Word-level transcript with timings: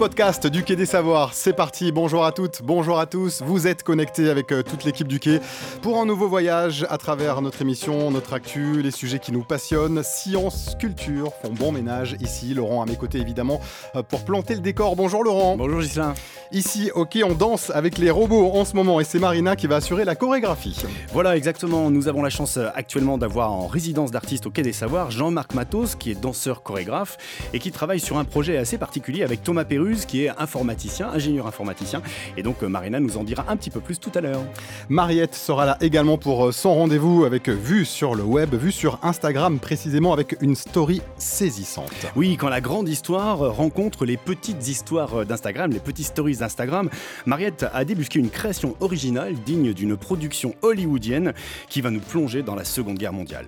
podcast 0.00 0.46
du 0.46 0.64
Quai 0.64 0.76
des 0.76 0.86
Savoirs. 0.86 1.34
C'est 1.34 1.52
parti, 1.52 1.92
bonjour 1.92 2.24
à 2.24 2.32
toutes, 2.32 2.62
bonjour 2.62 2.98
à 2.98 3.04
tous. 3.04 3.42
Vous 3.42 3.66
êtes 3.66 3.82
connectés 3.82 4.30
avec 4.30 4.50
euh, 4.50 4.62
toute 4.62 4.84
l'équipe 4.84 5.06
du 5.06 5.20
Quai 5.20 5.40
pour 5.82 6.00
un 6.00 6.06
nouveau 6.06 6.26
voyage 6.26 6.86
à 6.88 6.96
travers 6.96 7.42
notre 7.42 7.60
émission, 7.60 8.10
notre 8.10 8.32
actu, 8.32 8.80
les 8.80 8.92
sujets 8.92 9.18
qui 9.18 9.30
nous 9.30 9.44
passionnent. 9.44 10.02
Science, 10.02 10.74
culture 10.80 11.34
font 11.42 11.52
bon 11.52 11.70
ménage 11.70 12.16
ici. 12.18 12.54
Laurent 12.54 12.82
à 12.82 12.86
mes 12.86 12.96
côtés 12.96 13.18
évidemment 13.18 13.60
euh, 13.94 14.02
pour 14.02 14.24
planter 14.24 14.54
le 14.54 14.60
décor. 14.60 14.96
Bonjour 14.96 15.22
Laurent. 15.22 15.58
Bonjour 15.58 15.82
Gislain. 15.82 16.14
Ici, 16.50 16.90
ok, 16.94 17.18
on 17.22 17.34
danse 17.34 17.68
avec 17.68 17.98
les 17.98 18.10
robots 18.10 18.52
en 18.54 18.64
ce 18.64 18.74
moment 18.74 19.00
et 19.00 19.04
c'est 19.04 19.18
Marina 19.18 19.54
qui 19.54 19.66
va 19.66 19.76
assurer 19.76 20.06
la 20.06 20.14
chorégraphie. 20.14 20.82
Voilà, 21.12 21.36
exactement. 21.36 21.90
Nous 21.90 22.08
avons 22.08 22.22
la 22.22 22.30
chance 22.30 22.56
euh, 22.56 22.68
actuellement 22.74 23.18
d'avoir 23.18 23.52
en 23.52 23.66
résidence 23.66 24.12
d'artiste 24.12 24.46
au 24.46 24.50
Quai 24.50 24.62
des 24.62 24.72
Savoirs 24.72 25.10
Jean-Marc 25.10 25.52
Matos, 25.52 25.94
qui 25.94 26.10
est 26.10 26.18
danseur 26.18 26.62
chorégraphe 26.62 27.18
et 27.52 27.58
qui 27.58 27.70
travaille 27.70 28.00
sur 28.00 28.16
un 28.16 28.24
projet 28.24 28.56
assez 28.56 28.78
particulier 28.78 29.24
avec 29.24 29.42
Thomas 29.42 29.64
Perru 29.64 29.89
qui 29.96 30.24
est 30.24 30.30
informaticien, 30.38 31.08
ingénieur 31.08 31.46
informaticien. 31.46 32.02
Et 32.36 32.42
donc 32.42 32.62
euh, 32.62 32.68
Marina 32.68 33.00
nous 33.00 33.16
en 33.16 33.24
dira 33.24 33.44
un 33.48 33.56
petit 33.56 33.70
peu 33.70 33.80
plus 33.80 33.98
tout 33.98 34.12
à 34.14 34.20
l'heure. 34.20 34.42
Mariette 34.88 35.34
sera 35.34 35.66
là 35.66 35.76
également 35.80 36.18
pour 36.18 36.46
euh, 36.46 36.52
son 36.52 36.74
rendez-vous 36.74 37.24
avec 37.24 37.48
euh, 37.48 37.52
vue 37.52 37.84
sur 37.84 38.14
le 38.14 38.22
web, 38.22 38.54
vue 38.54 38.72
sur 38.72 38.98
Instagram 39.02 39.58
précisément 39.58 40.12
avec 40.12 40.36
une 40.40 40.54
story 40.54 41.02
saisissante. 41.18 41.90
Oui, 42.16 42.36
quand 42.36 42.48
la 42.48 42.60
grande 42.60 42.88
histoire 42.88 43.38
rencontre 43.54 44.04
les 44.04 44.16
petites 44.16 44.68
histoires 44.68 45.26
d'Instagram, 45.26 45.70
les 45.72 45.80
petites 45.80 46.06
stories 46.06 46.36
d'Instagram, 46.36 46.88
Mariette 47.26 47.66
a 47.72 47.84
débusqué 47.84 48.18
une 48.18 48.30
création 48.30 48.76
originale 48.80 49.34
digne 49.34 49.72
d'une 49.72 49.96
production 49.96 50.54
hollywoodienne 50.62 51.34
qui 51.68 51.80
va 51.80 51.90
nous 51.90 52.00
plonger 52.00 52.42
dans 52.42 52.54
la 52.54 52.64
Seconde 52.64 52.98
Guerre 52.98 53.12
mondiale. 53.12 53.46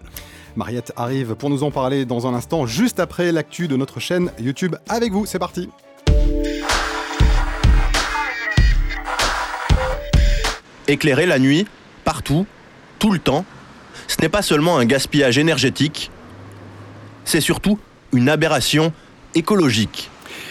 Mariette 0.57 0.93
arrive 0.97 1.35
pour 1.35 1.51
nous 1.51 1.63
en 1.63 1.71
parler 1.71 2.05
dans 2.05 2.27
un 2.27 2.35
instant, 2.35 2.67
juste 2.67 3.01
après 3.01 3.33
l'actu 3.33 3.69
de 3.69 3.77
notre 3.77 4.01
chaîne 4.01 4.31
YouTube. 4.39 4.77
Avec 4.89 5.13
vous, 5.13 5.27
c'est 5.27 5.39
parti. 5.39 5.69
Éclairer 10.89 11.27
la 11.27 11.39
nuit, 11.39 11.67
partout, 12.05 12.47
tout 12.99 13.13
le 13.13 13.19
temps, 13.19 13.45
ce 14.09 14.21
n'est 14.21 14.29
pas 14.29 14.43
seulement 14.43 14.79
un 14.79 14.85
gaspillage 14.85 15.39
énergétique, 15.39 16.11
c'est 17.25 17.41
surtout 17.41 17.79
une 18.13 18.29
aberration 18.29 18.93
écologique. 19.35 20.11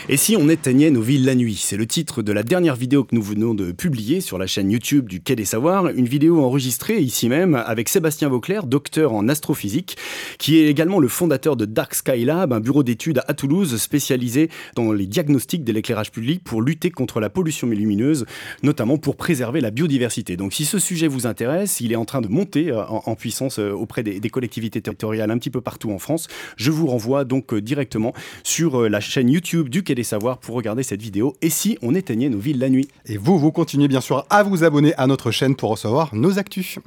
Et 0.10 0.18
si 0.18 0.36
on 0.36 0.50
éteignait 0.50 0.90
nos 0.90 1.02
villes 1.02 1.26
la 1.26 1.36
nuit? 1.36 1.62
C'est 1.62 1.78
le 1.78 1.86
titre 1.86 2.24
de 2.24 2.32
la 2.32 2.42
dernière 2.42 2.76
vidéo 2.76 3.04
que 3.04 3.14
nous 3.14 3.22
venons 3.22 3.54
de 3.54 3.72
publier 3.72 4.20
sur 4.20 4.40
la 4.40 4.48
chaîne 4.48 4.72
YouTube 4.72 5.08
du 5.08 5.22
Quai 5.22 5.36
des 5.36 5.46
Savoirs, 5.46 5.90
une 5.90 6.08
vidéo 6.08 6.44
enregistrée 6.44 7.00
ici 7.00 7.30
même 7.30 7.54
avec 7.54 7.88
Sébastien 7.88 8.28
Vauclair, 8.28 8.66
docteur 8.66 9.14
en 9.14 9.30
astrophysique, 9.30 9.98
qui 10.40 10.58
est 10.58 10.68
également 10.68 11.00
le 11.00 11.08
fondateur 11.08 11.56
de 11.56 11.66
Dark 11.66 11.94
Sky 11.94 12.26
Lab, 12.26 12.52
un 12.52 12.60
bureau 12.60 12.82
d'études 12.82 13.22
à 13.28 13.36
Toulouse 13.36 13.78
spécialisé 13.78 14.50
dans 14.76 14.92
les 14.92 15.06
diagnostics 15.06 15.64
de 15.64 15.72
l'éclairage 15.72 16.12
public 16.12 16.44
pour 16.44 16.64
lutter 16.64 16.90
contre 16.90 17.20
la 17.20 17.30
pollution 17.30 17.68
lumineuse, 17.68 18.26
notamment 18.64 18.98
pour 18.98 19.16
préserver 19.16 19.62
la 19.62 19.70
biodiversité. 19.70 20.36
Donc 20.36 20.54
si 20.54 20.66
ce 20.66 20.80
sujet 20.80 21.08
vous 21.08 21.28
intéresse, 21.28 21.80
il 21.80 21.92
est 21.92 21.96
en 21.98 22.06
train 22.06 22.22
de 22.22 22.28
monter 22.28 22.72
euh, 22.72 22.84
en, 22.86 23.16
puissance 23.16 23.60
euh, 23.60 23.72
auprès 23.72 24.02
des, 24.02 24.20
des 24.20 24.30
collectivités 24.32 24.82
territoriales 24.82 25.30
un 25.30 25.38
petit 25.38 25.52
peu 25.52 25.62
partout 25.62 25.92
en 25.92 26.00
France. 26.00 26.28
Je 26.58 26.72
vous 26.72 26.88
renvoie 26.88 27.24
donc 27.24 27.54
euh, 27.54 27.62
directement 27.62 28.14
sur 28.44 28.90
la 28.90 29.00
chaîne 29.00 29.30
YouTube 29.30 29.70
du 29.70 29.84
Quai 29.84 29.91
des 29.96 30.04
Savoirs 30.04 30.38
pour 30.38 30.56
regarder 30.56 30.84
cette 30.84 31.02
vidéo 31.02 31.36
et 31.42 31.50
si 31.50 31.78
on 31.82 31.96
éteignait 31.96 32.30
nos 32.30 32.40
villes 32.40 32.60
la 32.60 32.70
nuit. 32.70 32.88
Et 33.06 33.18
vous, 33.18 33.38
vous 33.38 33.52
continuez 33.52 33.88
bien 33.88 34.02
sûr 34.02 34.26
à 34.30 34.44
vous 34.44 34.64
abonner 34.64 34.94
à 34.96 35.08
notre 35.08 35.32
chaîne 35.32 35.56
pour 35.56 35.72
recevoir 35.72 36.14
nos 36.14 36.40
actus. 36.40 36.80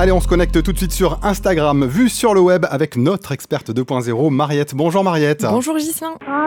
Allez, 0.00 0.12
on 0.12 0.20
se 0.20 0.28
connecte 0.28 0.62
tout 0.62 0.72
de 0.72 0.78
suite 0.78 0.92
sur 0.92 1.18
Instagram, 1.24 1.84
vue 1.84 2.08
sur 2.08 2.32
le 2.32 2.38
web 2.38 2.64
avec 2.70 2.96
notre 2.96 3.32
experte 3.32 3.70
2.0, 3.70 4.30
Mariette. 4.30 4.76
Bonjour 4.76 5.02
Mariette. 5.02 5.44
Bonjour 5.50 5.76
Gislain. 5.76 6.14
Parlez-moi 6.24 6.44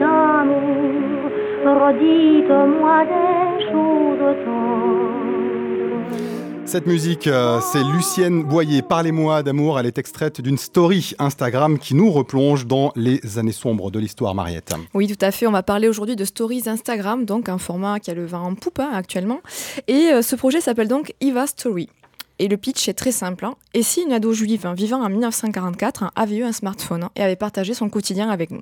d'amour, 0.00 1.30
redites-moi 1.64 3.04
des 3.04 3.64
choses 3.70 4.97
cette 6.68 6.86
musique, 6.86 7.26
euh, 7.26 7.60
c'est 7.72 7.82
Lucienne 7.82 8.42
Boyer. 8.42 8.82
Parlez-moi 8.82 9.42
d'amour. 9.42 9.80
Elle 9.80 9.86
est 9.86 9.96
extraite 9.96 10.42
d'une 10.42 10.58
story 10.58 11.14
Instagram 11.18 11.78
qui 11.78 11.94
nous 11.94 12.10
replonge 12.10 12.66
dans 12.66 12.92
les 12.94 13.38
années 13.38 13.52
sombres 13.52 13.90
de 13.90 13.98
l'histoire, 13.98 14.34
Mariette. 14.34 14.74
Oui, 14.92 15.08
tout 15.08 15.24
à 15.24 15.30
fait. 15.30 15.46
On 15.46 15.50
va 15.50 15.62
parler 15.62 15.88
aujourd'hui 15.88 16.14
de 16.14 16.26
stories 16.26 16.64
Instagram, 16.66 17.24
donc 17.24 17.48
un 17.48 17.56
format 17.56 18.00
qui 18.00 18.10
a 18.10 18.14
le 18.14 18.26
vent 18.26 18.42
en 18.42 18.54
poupe 18.54 18.80
hein, 18.80 18.90
actuellement. 18.92 19.40
Et 19.86 20.10
euh, 20.12 20.20
ce 20.20 20.36
projet 20.36 20.60
s'appelle 20.60 20.88
donc 20.88 21.14
Eva 21.22 21.46
Story. 21.46 21.88
Et 22.38 22.48
le 22.48 22.58
pitch 22.58 22.86
est 22.86 22.94
très 22.94 23.12
simple. 23.12 23.46
Hein. 23.46 23.54
Et 23.72 23.82
si 23.82 24.02
une 24.02 24.12
ado 24.12 24.34
juive 24.34 24.66
hein, 24.66 24.74
vivant 24.74 25.02
en 25.02 25.08
1944 25.08 26.12
avait 26.16 26.36
eu 26.36 26.44
un 26.44 26.52
smartphone 26.52 27.08
et 27.16 27.22
avait 27.22 27.36
partagé 27.36 27.72
son 27.72 27.88
quotidien 27.88 28.28
avec 28.28 28.50
nous? 28.50 28.60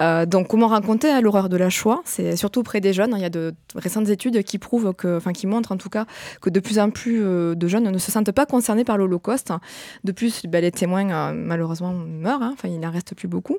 Euh, 0.00 0.26
donc, 0.26 0.48
comment 0.48 0.66
raconter 0.66 1.20
l'horreur 1.20 1.48
de 1.48 1.56
la 1.56 1.70
Shoah? 1.70 2.00
C'est 2.04 2.36
surtout 2.36 2.60
auprès 2.60 2.80
des 2.80 2.92
jeunes. 2.92 3.14
Il 3.16 3.22
y 3.22 3.24
a 3.24 3.30
de 3.30 3.54
récentes 3.74 4.08
études 4.08 4.42
qui 4.42 4.58
prouvent 4.58 4.94
enfin, 5.04 5.32
qui 5.32 5.46
montrent 5.46 5.72
en 5.72 5.76
tout 5.76 5.88
cas 5.88 6.06
que 6.40 6.50
de 6.50 6.60
plus 6.60 6.78
en 6.78 6.90
plus 6.90 7.22
euh, 7.22 7.54
de 7.54 7.68
jeunes 7.68 7.90
ne 7.90 7.98
se 7.98 8.10
sentent 8.10 8.32
pas 8.32 8.46
concernés 8.46 8.84
par 8.84 8.98
l'Holocauste. 8.98 9.52
De 10.04 10.12
plus, 10.12 10.42
ben, 10.46 10.60
les 10.60 10.72
témoins 10.72 11.10
euh, 11.10 11.32
malheureusement 11.34 11.92
meurent. 11.92 12.42
Hein. 12.42 12.54
Il 12.64 12.80
n'en 12.80 12.90
reste 12.90 13.14
plus 13.14 13.28
beaucoup. 13.28 13.56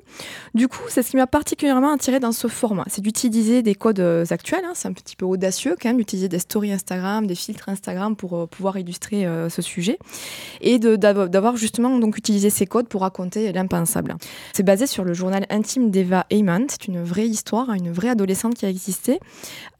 Du 0.54 0.68
coup, 0.68 0.82
c'est 0.88 1.02
ce 1.02 1.10
qui 1.10 1.16
m'a 1.16 1.26
particulièrement 1.26 1.92
attiré 1.92 2.20
dans 2.20 2.32
ce 2.32 2.48
format, 2.48 2.84
c'est 2.88 3.02
d'utiliser 3.02 3.62
des 3.62 3.74
codes 3.74 4.00
actuels. 4.30 4.64
Hein. 4.64 4.72
C'est 4.74 4.88
un 4.88 4.92
petit 4.92 5.16
peu 5.16 5.26
audacieux 5.26 5.76
quand 5.80 5.88
même 5.88 5.98
d'utiliser 5.98 6.28
des 6.28 6.38
stories 6.38 6.72
Instagram, 6.72 7.26
des 7.26 7.34
filtres 7.34 7.68
Instagram 7.68 8.16
pour 8.16 8.48
pouvoir 8.48 8.78
illustrer 8.78 9.26
ce 9.48 9.62
sujet 9.62 9.98
et 10.60 10.78
d'avoir 10.78 11.56
justement 11.56 11.96
donc 11.98 12.16
utilisé 12.16 12.50
ces 12.50 12.66
codes 12.66 12.88
pour 12.88 13.02
raconter 13.02 13.52
l'impensable. 13.52 14.16
C'est 14.52 14.62
basé 14.62 14.86
sur 14.86 15.04
le 15.04 15.14
journal 15.14 15.46
intime 15.50 15.90
d'Eva 15.90 16.07
Eva 16.30 16.58
C'est 16.68 16.88
une 16.88 17.02
vraie 17.02 17.26
histoire, 17.26 17.72
une 17.72 17.92
vraie 17.92 18.08
adolescente 18.08 18.54
qui 18.54 18.66
a 18.66 18.70
existé. 18.70 19.20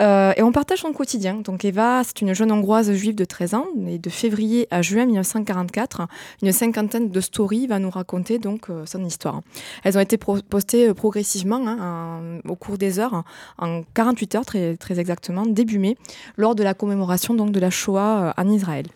Euh, 0.00 0.32
et 0.36 0.42
on 0.42 0.52
partage 0.52 0.80
son 0.80 0.92
quotidien. 0.92 1.34
Donc 1.36 1.64
Eva, 1.64 2.02
c'est 2.04 2.20
une 2.20 2.34
jeune 2.34 2.52
hongroise 2.52 2.92
juive 2.92 3.14
de 3.14 3.24
13 3.24 3.54
ans. 3.54 3.66
Et 3.86 3.98
de 3.98 4.10
février 4.10 4.66
à 4.70 4.82
juin 4.82 5.06
1944, 5.06 6.02
une 6.42 6.52
cinquantaine 6.52 7.10
de 7.10 7.20
stories 7.20 7.66
va 7.66 7.78
nous 7.78 7.90
raconter 7.90 8.38
donc 8.38 8.70
euh, 8.70 8.84
son 8.86 9.04
histoire. 9.04 9.42
Elles 9.84 9.96
ont 9.96 10.00
été 10.00 10.16
postées 10.16 10.88
euh, 10.88 10.94
progressivement 10.94 11.66
hein, 11.66 12.40
au 12.48 12.56
cours 12.56 12.78
des 12.78 12.98
heures, 12.98 13.24
en 13.58 13.82
48 13.94 14.34
heures 14.34 14.46
très, 14.46 14.76
très 14.76 15.00
exactement, 15.00 15.46
début 15.46 15.78
mai, 15.78 15.96
lors 16.36 16.54
de 16.54 16.62
la 16.62 16.74
commémoration 16.74 17.34
donc 17.34 17.52
de 17.52 17.60
la 17.60 17.70
Shoah 17.70 18.34
en 18.36 18.48
Israël. 18.48 18.86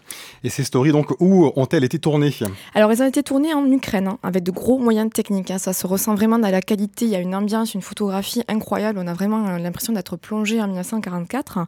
Et 0.45 0.49
ces 0.49 0.65
stories, 0.65 0.93
donc, 0.93 1.13
où 1.21 1.51
ont-elles 1.57 1.85
été 1.85 1.99
tournées? 1.99 2.33
Alors, 2.75 2.91
elles 2.91 3.03
ont 3.03 3.07
été 3.07 3.23
tournées 3.23 3.55
en 3.55 3.71
Ukraine, 3.71 4.09
hein, 4.09 4.19
avec 4.23 4.43
de 4.43 4.51
gros 4.51 4.79
moyens 4.79 5.11
techniques. 5.11 5.51
Hein. 5.51 5.59
Ça 5.59 5.73
se 5.73 5.87
ressent 5.87 6.15
vraiment 6.15 6.39
dans 6.39 6.51
la 6.51 6.61
qualité. 6.61 7.05
Il 7.05 7.11
y 7.11 7.17
a 7.17 7.21
une 7.23 7.35
ambiance, 7.35 7.75
une 7.75 7.83
photographie 7.83 8.43
incroyable. 8.49 8.99
On 8.99 9.07
a 9.07 9.15
vraiment 9.15 9.49
euh, 9.49 9.59
l'impression 9.59 9.93
d'être 9.93 10.17
plongé 10.17 10.61
en 10.61 10.67
1944. 10.67 11.67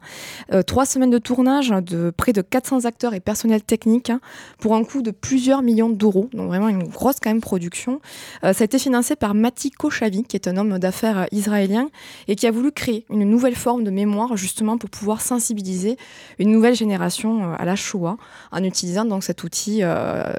Euh, 0.53 0.61
trois 0.61 0.85
semaines 0.85 1.09
de 1.09 1.17
tournage 1.17 1.69
de 1.69 2.11
près 2.15 2.33
de 2.33 2.41
400 2.41 2.85
acteurs 2.85 3.13
et 3.13 3.19
personnel 3.19 3.63
technique 3.63 4.09
hein, 4.09 4.19
pour 4.59 4.75
un 4.75 4.83
coût 4.83 5.01
de 5.01 5.11
plusieurs 5.11 5.61
millions 5.61 5.89
d'euros. 5.89 6.29
Donc 6.33 6.47
vraiment 6.47 6.69
une 6.69 6.83
grosse 6.83 7.15
quand 7.21 7.29
même 7.29 7.41
production. 7.41 8.01
Euh, 8.43 8.53
ça 8.53 8.63
a 8.63 8.65
été 8.65 8.77
financé 8.77 9.15
par 9.15 9.33
Mati 9.33 9.71
Kochavi, 9.71 10.23
qui 10.23 10.35
est 10.35 10.47
un 10.47 10.57
homme 10.57 10.77
d'affaires 10.77 11.27
israélien 11.31 11.89
et 12.27 12.35
qui 12.35 12.47
a 12.47 12.51
voulu 12.51 12.71
créer 12.71 13.05
une 13.09 13.23
nouvelle 13.23 13.55
forme 13.55 13.83
de 13.83 13.91
mémoire 13.91 14.37
justement 14.37 14.77
pour 14.77 14.89
pouvoir 14.89 15.21
sensibiliser 15.21 15.97
une 16.39 16.51
nouvelle 16.51 16.75
génération 16.75 17.53
à 17.53 17.65
la 17.65 17.75
Shoah 17.75 18.17
en 18.51 18.63
utilisant 18.63 19.05
donc 19.05 19.23
cet 19.23 19.43
outil 19.43 19.81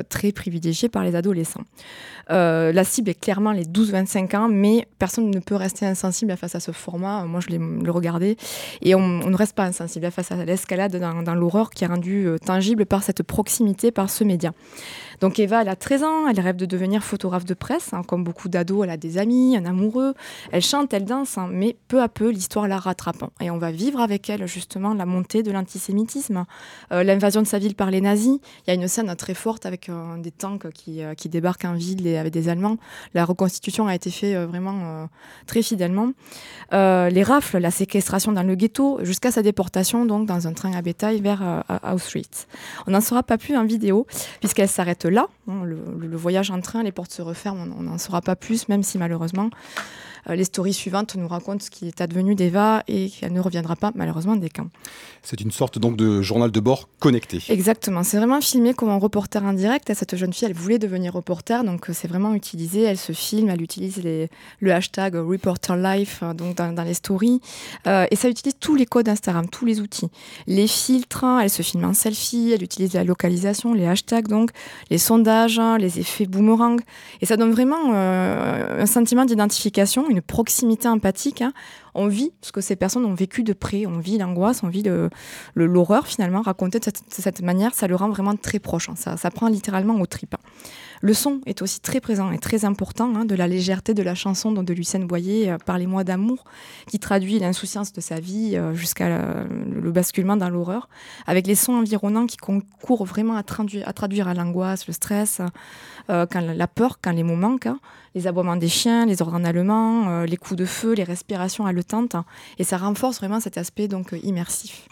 très 0.08 0.32
privilégié 0.32 0.88
par 0.88 1.04
les 1.04 1.14
adolescents. 1.14 1.62
la 2.28 2.84
cible 2.84 3.10
est 3.10 3.20
clairement 3.20 3.52
les 3.52 3.64
12-25 3.64 4.36
ans, 4.36 4.48
mais 4.48 4.86
personne 5.06 5.30
ne 5.30 5.38
peut 5.38 5.54
rester 5.54 5.86
insensible 5.86 6.36
face 6.36 6.56
à 6.56 6.60
ce 6.60 6.72
format. 6.72 7.24
Moi, 7.26 7.38
je 7.38 7.46
l'ai 7.50 7.58
le 7.58 7.90
regardé 7.92 8.36
et 8.82 8.96
on, 8.96 9.06
ne 9.06 9.36
reste 9.36 9.54
pas 9.54 9.62
insensible 9.62 10.10
face 10.10 10.32
à 10.32 10.44
l'escalade 10.44 10.96
dans, 10.96 11.22
dans 11.22 11.36
l'horreur 11.36 11.70
qui 11.70 11.84
est 11.84 11.86
rendue 11.86 12.26
euh, 12.26 12.38
tangible 12.38 12.86
par 12.86 13.04
cette 13.04 13.22
proximité, 13.22 13.92
par 13.92 14.10
ce 14.10 14.24
média. 14.24 14.52
Donc 15.20 15.38
Eva, 15.38 15.62
elle 15.62 15.68
a 15.68 15.76
13 15.76 16.02
ans, 16.02 16.28
elle 16.28 16.40
rêve 16.40 16.56
de 16.56 16.66
devenir 16.66 17.02
photographe 17.02 17.44
de 17.44 17.54
presse. 17.54 17.92
Hein, 17.92 18.02
comme 18.06 18.24
beaucoup 18.24 18.48
d'ados, 18.48 18.84
elle 18.84 18.90
a 18.90 18.96
des 18.96 19.18
amis, 19.18 19.56
un 19.56 19.64
amoureux. 19.64 20.14
Elle 20.52 20.62
chante, 20.62 20.92
elle 20.92 21.04
danse, 21.04 21.38
hein, 21.38 21.48
mais 21.50 21.76
peu 21.88 22.02
à 22.02 22.08
peu, 22.08 22.30
l'histoire 22.30 22.68
la 22.68 22.78
rattrape. 22.78 23.24
Et 23.40 23.50
on 23.50 23.58
va 23.58 23.70
vivre 23.70 24.00
avec 24.00 24.28
elle 24.30 24.46
justement 24.46 24.94
la 24.94 25.06
montée 25.06 25.42
de 25.42 25.50
l'antisémitisme, 25.50 26.44
euh, 26.92 27.02
l'invasion 27.02 27.42
de 27.42 27.46
sa 27.46 27.58
ville 27.58 27.74
par 27.74 27.90
les 27.90 28.00
nazis. 28.00 28.38
Il 28.66 28.68
y 28.68 28.70
a 28.70 28.74
une 28.74 28.88
scène 28.88 29.14
très 29.16 29.34
forte 29.34 29.66
avec 29.66 29.88
euh, 29.88 30.16
des 30.18 30.30
tanks 30.30 30.70
qui, 30.72 31.02
euh, 31.02 31.14
débarquent 31.26 31.64
en 31.64 31.74
ville 31.74 32.06
et 32.06 32.18
avec 32.18 32.32
des 32.32 32.48
Allemands. 32.48 32.76
La 33.12 33.24
reconstitution 33.24 33.88
a 33.88 33.94
été 33.96 34.10
faite 34.10 34.36
vraiment 34.48 35.08
très 35.46 35.60
fidèlement. 35.60 36.12
les 36.70 37.22
rafles, 37.24 37.58
la 37.58 37.72
séquestration 37.72 38.30
dans 38.30 38.44
le 38.44 38.54
ghetto, 38.54 39.00
jusqu'à 39.02 39.32
sa 39.32 39.42
déportation 39.42 40.04
donc 40.04 40.26
dans 40.26 40.46
un 40.46 40.52
train 40.52 40.72
à 40.72 40.82
bétail 40.82 41.20
vers 41.20 41.64
Auschwitz. 41.82 42.46
On 42.86 42.92
n'en 42.92 43.00
saura 43.00 43.24
pas 43.24 43.38
plus 43.38 43.56
en 43.56 43.64
vidéo 43.64 44.06
puisqu'elle 44.38 44.68
s'arrête 44.68 45.05
là. 45.08 45.28
Hein, 45.48 45.64
le, 45.64 46.16
voyage 46.16 46.50
en 46.50 46.60
train, 46.60 46.82
les 46.82 46.92
portes 46.92 47.12
se 47.12 47.22
referment, 47.22 47.66
on 47.78 47.82
n'en 47.82 47.98
saura 47.98 48.20
pas 48.20 48.36
plus, 48.36 48.68
même 48.68 48.82
si 48.82 48.98
malheureusement 48.98 49.50
les 50.28 50.44
stories 50.44 50.72
suivantes 50.72 51.14
nous 51.16 51.28
racontent 51.28 51.64
ce 51.64 51.70
qui 51.70 51.88
est 51.88 52.00
advenu 52.00 52.34
d'Eva 52.34 52.82
et 52.88 53.10
qu'elle 53.10 53.32
ne 53.32 53.40
reviendra 53.40 53.76
pas 53.76 53.92
malheureusement 53.94 54.36
des 54.36 54.50
camps. 54.50 54.68
C'est 55.22 55.40
une 55.40 55.50
sorte 55.50 55.78
donc 55.78 55.96
de 55.96 56.22
journal 56.22 56.50
de 56.50 56.60
bord 56.60 56.88
connecté. 56.98 57.42
Exactement, 57.48 58.02
c'est 58.02 58.16
vraiment 58.16 58.40
filmé 58.40 58.74
comme 58.74 58.90
un 58.90 58.98
reporter 58.98 59.44
indirect. 59.44 59.92
Cette 59.94 60.16
jeune 60.16 60.32
fille, 60.32 60.46
elle 60.48 60.54
voulait 60.54 60.78
devenir 60.78 61.12
reporter, 61.12 61.64
donc 61.64 61.86
c'est 61.92 62.08
vraiment 62.08 62.34
utilisé. 62.34 62.82
Elle 62.82 62.98
se 62.98 63.12
filme, 63.12 63.48
elle 63.48 63.62
utilise 63.62 64.02
le 64.02 64.72
hashtag 64.72 65.14
Reporter 65.14 65.76
Life 65.76 66.22
donc 66.34 66.56
dans, 66.56 66.84
les 66.84 66.94
stories. 66.94 67.40
et 67.86 68.16
ça 68.16 68.28
utilise 68.28 68.54
tous 68.58 68.74
les 68.74 68.86
codes 68.86 69.08
Instagram, 69.08 69.48
tous 69.48 69.64
les 69.64 69.80
outils. 69.80 70.08
Les 70.46 70.66
filtres, 70.66 71.24
elle 71.42 71.50
se 71.50 71.62
filme 71.62 71.84
en 71.84 71.94
selfie, 71.94 72.52
elle 72.54 72.62
utilise 72.62 72.94
la 72.94 73.04
localisation, 73.04 73.74
les 73.74 73.86
hashtags, 73.86 74.28
donc 74.28 74.50
les 74.90 74.98
sondages, 74.98 75.60
les 75.78 75.98
effets 75.98 76.26
boomerang. 76.26 76.80
Et 77.20 77.26
ça 77.26 77.36
donne 77.36 77.52
vraiment 77.52 77.92
euh, 77.94 78.82
un 78.82 78.86
sentiment 78.86 79.24
d'identification, 79.24 80.08
une 80.16 80.22
proximité 80.22 80.88
empathique. 80.88 81.42
Hein. 81.42 81.52
On 81.94 82.08
vit 82.08 82.32
ce 82.42 82.52
que 82.52 82.60
ces 82.60 82.76
personnes 82.76 83.04
ont 83.04 83.14
vécu 83.14 83.42
de 83.42 83.52
près, 83.52 83.86
on 83.86 83.98
vit 83.98 84.18
l'angoisse, 84.18 84.62
on 84.62 84.68
vit 84.68 84.82
l'horreur 85.54 86.06
finalement. 86.06 86.42
Raconter 86.42 86.78
de 86.78 86.84
cette, 87.10 87.42
manière, 87.42 87.74
ça 87.74 87.86
le 87.86 87.96
rend 87.96 88.08
vraiment 88.08 88.36
très 88.36 88.58
proche. 88.58 88.88
Hein. 88.88 89.16
Ça, 89.16 89.30
prend 89.30 89.48
littéralement 89.48 90.00
au 90.00 90.06
trip. 90.06 90.34
Hein. 90.34 90.38
Le 91.02 91.14
son 91.14 91.40
est 91.46 91.62
aussi 91.62 91.80
très 91.80 92.00
présent 92.00 92.32
et 92.32 92.38
très 92.38 92.64
important, 92.64 93.14
hein, 93.14 93.24
de 93.24 93.34
la 93.34 93.48
légèreté 93.48 93.94
de 93.94 94.02
la 94.02 94.14
chanson 94.14 94.52
de 94.52 94.72
Lucien 94.72 95.00
Boyer, 95.00 95.50
euh, 95.50 95.58
par 95.58 95.78
les 95.78 95.86
mois 95.86 96.04
d'amour, 96.04 96.44
qui 96.86 96.98
traduit 96.98 97.38
l'insouciance 97.38 97.92
de 97.92 98.00
sa 98.00 98.20
vie 98.20 98.56
euh, 98.56 98.74
jusqu'à 98.74 99.08
le 99.48 99.90
basculement 99.90 100.36
dans 100.36 100.48
l'horreur, 100.48 100.88
avec 101.26 101.46
les 101.46 101.54
sons 101.54 101.74
environnants 101.74 102.26
qui 102.26 102.36
concourent 102.36 103.04
vraiment 103.04 103.36
à 103.36 103.42
traduire, 103.42 104.28
à, 104.28 104.34
l'angoisse, 104.34 104.86
le 104.86 104.92
stress, 104.92 105.40
euh, 106.10 106.26
quand 106.30 106.40
la 106.40 106.66
peur, 106.66 106.98
quand 107.02 107.12
les 107.12 107.22
mots 107.22 107.36
manquent, 107.36 107.66
hein. 107.66 107.78
les 108.14 108.26
aboiements 108.26 108.56
des 108.56 108.68
chiens, 108.68 109.06
les 109.06 109.22
ordres 109.22 109.34
en 109.34 109.44
allemand, 109.44 110.22
les 110.22 110.36
coups 110.36 110.58
de 110.58 110.64
feu, 110.64 110.94
les 110.94 111.04
respirations 111.04 111.66
haletantes, 111.66 112.16
et 112.58 112.64
ça 112.64 112.78
renforce 112.78 113.18
vraiment 113.18 113.40
cet 113.40 113.58
aspect 113.58 113.88
donc 113.88 114.14
immersif. 114.22 114.88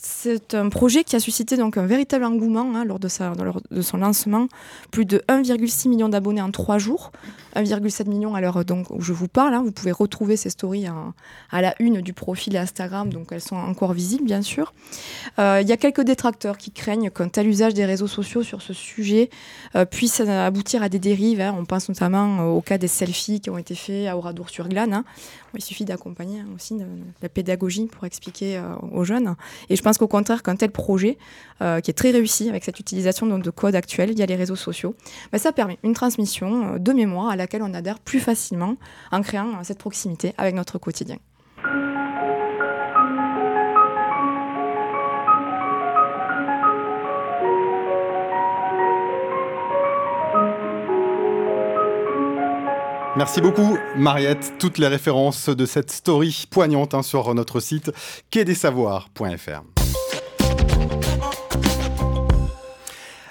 C'est 0.00 0.54
un 0.54 0.68
projet 0.68 1.04
qui 1.04 1.16
a 1.16 1.20
suscité 1.20 1.56
donc 1.56 1.76
un 1.76 1.86
véritable 1.86 2.24
engouement 2.24 2.74
hein, 2.74 2.84
lors, 2.84 2.98
de 2.98 3.08
de 3.70 3.82
son 3.82 3.96
lancement. 3.96 4.48
Plus 4.90 5.04
de 5.04 5.18
1,6 5.28 5.88
million 5.88 6.08
d'abonnés 6.08 6.42
en 6.42 6.50
trois 6.50 6.78
jours, 6.78 7.10
1,7 7.56 8.08
million 8.08 8.34
à 8.34 8.40
l'heure 8.40 8.64
donc 8.64 8.90
où 8.90 9.00
je 9.00 9.12
vous 9.12 9.28
parle. 9.28 9.54
Hein. 9.54 9.62
Vous 9.64 9.72
pouvez 9.72 9.92
retrouver 9.92 10.36
ces 10.36 10.50
stories 10.50 10.86
à 11.50 11.62
la 11.62 11.74
une 11.78 12.00
du 12.00 12.12
profil 12.12 12.56
Instagram, 12.56 13.12
donc 13.12 13.28
elles 13.30 13.40
sont 13.40 13.56
encore 13.56 13.92
visibles 13.92 14.24
bien 14.24 14.42
sûr. 14.42 14.72
Euh, 15.38 15.60
il 15.62 15.68
y 15.68 15.72
a 15.72 15.76
quelques 15.76 16.02
détracteurs 16.02 16.58
qui 16.58 16.70
craignent 16.70 17.10
qu'un 17.10 17.28
tel 17.28 17.46
usage 17.48 17.74
des 17.74 17.84
réseaux 17.84 18.06
sociaux 18.06 18.42
sur 18.42 18.62
ce 18.62 18.72
sujet 18.72 19.30
euh, 19.76 19.84
puisse 19.84 20.20
aboutir 20.20 20.82
à 20.82 20.88
des 20.88 20.98
dérives. 20.98 21.40
Hein. 21.40 21.54
On 21.58 21.64
pense 21.64 21.88
notamment 21.88 22.44
au 22.44 22.60
cas 22.60 22.78
des 22.78 22.88
selfies 22.88 23.40
qui 23.40 23.50
ont 23.50 23.58
été 23.58 23.74
faits 23.74 24.08
à 24.08 24.16
Oradour-sur-Glane. 24.16 25.04
Il 25.54 25.64
suffit 25.64 25.84
d'accompagner 25.84 26.42
aussi 26.54 26.78
la 27.22 27.28
pédagogie 27.28 27.86
pour 27.86 28.04
expliquer 28.04 28.58
euh, 28.58 28.74
aux 28.92 29.04
jeunes. 29.04 29.34
Et 29.70 29.76
je 29.76 29.82
pense 29.82 29.98
qu'au 29.98 30.06
contraire, 30.06 30.42
qu'un 30.42 30.56
tel 30.56 30.70
projet, 30.70 31.18
euh, 31.62 31.80
qui 31.80 31.90
est 31.90 31.94
très 31.94 32.10
réussi 32.10 32.48
avec 32.48 32.64
cette 32.64 32.78
utilisation 32.78 33.26
de 33.26 33.50
code 33.50 33.74
actuel 33.74 34.14
via 34.14 34.26
les 34.26 34.36
réseaux 34.36 34.56
sociaux, 34.56 34.94
bah, 35.32 35.38
ça 35.38 35.52
permet 35.52 35.78
une 35.82 35.94
transmission 35.94 36.74
euh, 36.74 36.78
de 36.78 36.92
mémoire 36.92 37.30
à 37.30 37.36
laquelle 37.48 37.62
on 37.62 37.72
adhère 37.72 37.98
plus 37.98 38.20
facilement 38.20 38.76
en 39.10 39.22
créant 39.22 39.64
cette 39.64 39.78
proximité 39.78 40.34
avec 40.36 40.54
notre 40.54 40.78
quotidien. 40.78 41.16
Merci 53.16 53.40
beaucoup, 53.40 53.76
Mariette. 53.96 54.52
Toutes 54.60 54.78
les 54.78 54.86
références 54.86 55.48
de 55.48 55.66
cette 55.66 55.90
story 55.90 56.46
poignante 56.50 56.94
hein, 56.94 57.02
sur 57.02 57.34
notre 57.34 57.58
site 57.58 57.90
quai-des-savoirs.fr. 58.30 59.77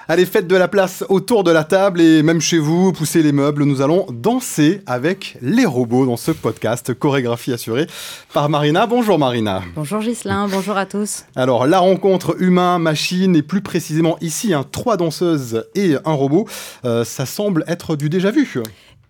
Allez, 0.10 0.26
faites 0.26 0.48
de 0.48 0.56
la 0.56 0.70
place 0.70 1.04
autour 1.10 1.44
de 1.44 1.52
la 1.52 1.66
table 1.66 2.00
et 2.00 2.24
même 2.24 2.40
chez 2.40 2.60
vous, 2.60 2.94
poussez 2.94 3.22
les 3.22 3.34
meubles. 3.34 3.66
Nous 3.66 3.82
allons 3.82 4.06
danser 4.10 4.80
avec 4.86 5.38
les 5.42 5.66
robots 5.66 6.06
dans 6.06 6.16
ce 6.16 6.32
podcast, 6.32 6.94
chorégraphie 6.94 7.52
assurée 7.52 7.88
par 8.34 8.48
Marina. 8.48 8.88
Bonjour 8.88 9.20
Marina. 9.20 9.64
Bonjour 9.76 10.00
Gislain, 10.00 10.48
bonjour 10.48 10.78
à 10.78 10.86
tous. 10.86 11.26
Alors, 11.36 11.68
la 11.68 11.80
rencontre 11.80 12.42
humain-machine 12.42 13.36
et 13.36 13.42
plus 13.42 13.60
précisément 13.60 14.16
ici, 14.22 14.54
un 14.54 14.64
trois 14.64 14.96
danseuses 14.96 15.66
et 15.76 15.96
un 16.06 16.14
robot, 16.14 16.48
euh, 16.86 17.04
ça 17.04 17.26
semble 17.26 17.66
être 17.68 17.98
du 17.98 18.08
déjà 18.08 18.32
vu. 18.32 18.62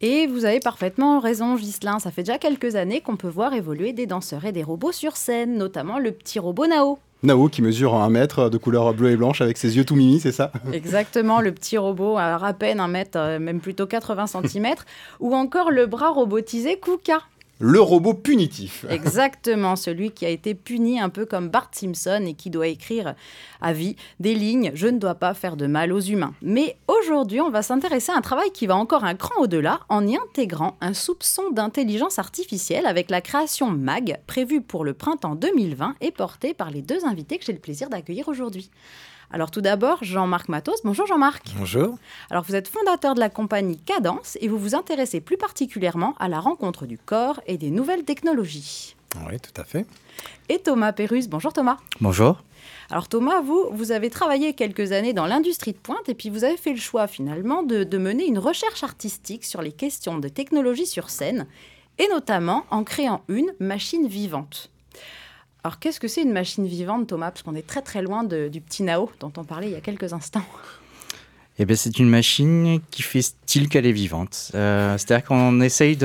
Et 0.01 0.25
vous 0.25 0.45
avez 0.45 0.59
parfaitement 0.59 1.19
raison, 1.19 1.57
Ghislain. 1.57 1.99
Ça 1.99 2.09
fait 2.09 2.23
déjà 2.23 2.39
quelques 2.39 2.75
années 2.75 3.01
qu'on 3.01 3.17
peut 3.17 3.27
voir 3.27 3.53
évoluer 3.53 3.93
des 3.93 4.07
danseurs 4.07 4.45
et 4.45 4.51
des 4.51 4.63
robots 4.63 4.91
sur 4.91 5.15
scène, 5.15 5.59
notamment 5.59 5.99
le 5.99 6.11
petit 6.11 6.39
robot 6.39 6.65
Nao. 6.65 6.97
Nao 7.23 7.49
qui 7.49 7.61
mesure 7.61 7.95
un 7.95 8.09
mètre 8.09 8.49
de 8.49 8.57
couleur 8.57 8.93
bleue 8.93 9.11
et 9.11 9.17
blanche 9.17 9.41
avec 9.41 9.57
ses 9.57 9.75
yeux 9.75 9.85
tout 9.85 9.95
mimi, 9.95 10.19
c'est 10.19 10.31
ça? 10.31 10.51
Exactement, 10.71 11.41
le 11.41 11.51
petit 11.51 11.77
robot 11.77 12.17
à 12.17 12.53
peine 12.53 12.79
un 12.79 12.87
mètre, 12.87 13.17
euh, 13.17 13.39
même 13.39 13.59
plutôt 13.59 13.87
80 13.87 14.27
cm, 14.27 14.75
ou 15.19 15.35
encore 15.35 15.71
le 15.71 15.87
bras 15.87 16.09
robotisé 16.09 16.79
Kuka 16.79 17.21
le 17.59 17.79
robot 17.81 18.13
punitif. 18.13 18.85
Exactement, 18.89 19.75
celui 19.75 20.11
qui 20.11 20.25
a 20.25 20.29
été 20.29 20.53
puni 20.53 20.99
un 20.99 21.09
peu 21.09 21.25
comme 21.25 21.49
Bart 21.49 21.69
Simpson 21.71 22.23
et 22.27 22.33
qui 22.33 22.49
doit 22.49 22.67
écrire 22.67 23.15
à 23.61 23.73
vie 23.73 23.95
des 24.19 24.35
lignes 24.35 24.71
Je 24.73 24.87
ne 24.87 24.99
dois 24.99 25.15
pas 25.15 25.33
faire 25.33 25.57
de 25.57 25.67
mal 25.67 25.91
aux 25.91 25.99
humains. 25.99 26.33
Mais 26.41 26.77
aujourd'hui, 26.87 27.41
on 27.41 27.49
va 27.49 27.61
s'intéresser 27.61 28.11
à 28.11 28.17
un 28.17 28.21
travail 28.21 28.51
qui 28.51 28.67
va 28.67 28.75
encore 28.75 29.03
un 29.03 29.15
cran 29.15 29.41
au-delà 29.41 29.81
en 29.89 30.05
y 30.05 30.15
intégrant 30.15 30.77
un 30.81 30.93
soupçon 30.93 31.51
d'intelligence 31.51 32.19
artificielle 32.19 32.85
avec 32.85 33.09
la 33.09 33.21
création 33.21 33.69
MAG 33.71 34.19
prévue 34.27 34.61
pour 34.61 34.83
le 34.83 34.93
printemps 34.93 35.35
2020 35.35 35.95
et 36.01 36.11
portée 36.11 36.53
par 36.53 36.71
les 36.71 36.81
deux 36.81 37.05
invités 37.05 37.37
que 37.37 37.45
j'ai 37.45 37.53
le 37.53 37.59
plaisir 37.59 37.89
d'accueillir 37.89 38.27
aujourd'hui. 38.27 38.69
Alors 39.29 39.51
tout 39.51 39.61
d'abord, 39.61 40.03
Jean-Marc 40.03 40.47
Matos. 40.47 40.81
Bonjour 40.85 41.05
Jean-Marc. 41.05 41.43
Bonjour. 41.57 41.97
Alors 42.29 42.43
vous 42.43 42.55
êtes 42.55 42.69
fondateur 42.69 43.13
de 43.13 43.19
la 43.19 43.29
compagnie 43.29 43.77
Cadence 43.77 44.37
et 44.39 44.47
vous 44.47 44.57
vous 44.57 44.73
intéressez 44.73 45.19
plus 45.19 45.37
particulièrement 45.37 46.15
à 46.19 46.29
la 46.29 46.39
rencontre 46.39 46.85
du 46.85 46.97
corps 46.97 47.41
et 47.45 47.57
des 47.57 47.69
nouvelles 47.69 48.05
technologies. 48.05 48.95
Oui, 49.27 49.37
tout 49.39 49.59
à 49.59 49.65
fait. 49.65 49.85
Et 50.47 50.59
Thomas 50.59 50.93
Pérus. 50.93 51.27
Bonjour 51.27 51.51
Thomas. 51.51 51.77
Bonjour. 51.99 52.41
Alors 52.89 53.09
Thomas, 53.09 53.41
vous, 53.41 53.67
vous 53.71 53.91
avez 53.91 54.09
travaillé 54.09 54.53
quelques 54.53 54.93
années 54.93 55.13
dans 55.13 55.25
l'industrie 55.25 55.73
de 55.73 55.77
pointe 55.77 56.07
et 56.07 56.13
puis 56.13 56.29
vous 56.29 56.45
avez 56.45 56.57
fait 56.57 56.71
le 56.71 56.79
choix 56.79 57.07
finalement 57.07 57.63
de, 57.63 57.83
de 57.83 57.97
mener 57.97 58.25
une 58.25 58.39
recherche 58.39 58.83
artistique 58.83 59.43
sur 59.43 59.61
les 59.61 59.73
questions 59.73 60.19
de 60.19 60.29
technologie 60.29 60.85
sur 60.85 61.09
scène 61.09 61.47
et 61.99 62.07
notamment 62.09 62.65
en 62.71 62.85
créant 62.85 63.23
une 63.27 63.53
machine 63.59 64.07
vivante. 64.07 64.71
Alors, 65.67 65.79
qu'est-ce 65.79 65.99
que 65.99 66.07
c'est 66.07 66.21
une 66.21 66.31
machine 66.31 66.65
vivante, 66.65 67.07
Thomas? 67.07 67.29
Parce 67.29 67.43
qu'on 67.43 67.53
est 67.53 67.67
très 67.67 67.81
très 67.81 68.01
loin 68.01 68.23
du 68.23 68.61
petit 68.61 68.83
Nao 68.83 69.11
dont 69.19 69.33
on 69.35 69.43
parlait 69.43 69.67
il 69.67 69.73
y 69.73 69.75
a 69.75 69.81
quelques 69.81 70.13
instants. 70.13 70.45
Eh 71.59 71.65
bien, 71.65 71.75
c'est 71.75 71.99
une 71.99 72.07
machine 72.07 72.79
qui 72.89 73.01
fait 73.01 73.21
style 73.21 73.67
qu'elle 73.67 73.85
est 73.85 73.91
vivante. 73.91 74.51
Euh, 74.55 74.97
c'est-à-dire 74.97 75.27
qu'on 75.27 75.59
essaye 75.59 75.97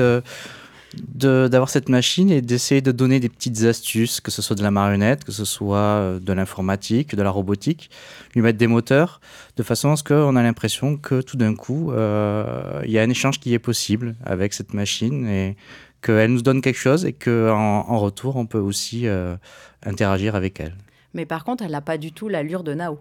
d'avoir 1.13 1.69
cette 1.69 1.87
machine 1.87 2.29
et 2.29 2.41
d'essayer 2.41 2.81
de 2.81 2.91
donner 2.91 3.21
des 3.21 3.29
petites 3.29 3.63
astuces, 3.63 4.19
que 4.19 4.31
ce 4.31 4.41
soit 4.41 4.57
de 4.57 4.63
la 4.63 4.71
marionnette, 4.71 5.23
que 5.23 5.31
ce 5.31 5.45
soit 5.45 5.77
euh, 5.77 6.19
de 6.19 6.33
l'informatique, 6.33 7.15
de 7.15 7.21
la 7.21 7.29
robotique, 7.29 7.89
lui 8.35 8.41
mettre 8.41 8.57
des 8.57 8.67
moteurs, 8.67 9.21
de 9.55 9.63
façon 9.63 9.93
à 9.93 9.95
ce 9.95 10.03
qu'on 10.03 10.35
a 10.35 10.43
l'impression 10.43 10.97
que 10.97 11.21
tout 11.21 11.37
d'un 11.37 11.55
coup, 11.55 11.93
euh, 11.93 12.81
il 12.83 12.91
y 12.91 12.99
a 12.99 13.01
un 13.01 13.09
échange 13.09 13.39
qui 13.39 13.53
est 13.53 13.59
possible 13.59 14.15
avec 14.25 14.53
cette 14.53 14.73
machine 14.73 15.55
qu'elle 16.03 16.31
nous 16.31 16.41
donne 16.41 16.61
quelque 16.61 16.77
chose 16.77 17.05
et 17.05 17.13
qu'en 17.13 17.85
en 17.87 17.99
retour, 17.99 18.35
on 18.35 18.45
peut 18.45 18.59
aussi 18.59 19.07
euh, 19.07 19.35
interagir 19.83 20.35
avec 20.35 20.59
elle. 20.59 20.75
Mais 21.13 21.25
par 21.25 21.43
contre, 21.43 21.63
elle 21.63 21.71
n'a 21.71 21.81
pas 21.81 21.97
du 21.97 22.11
tout 22.11 22.27
l'allure 22.29 22.63
de 22.63 22.73
Nao. 22.73 22.99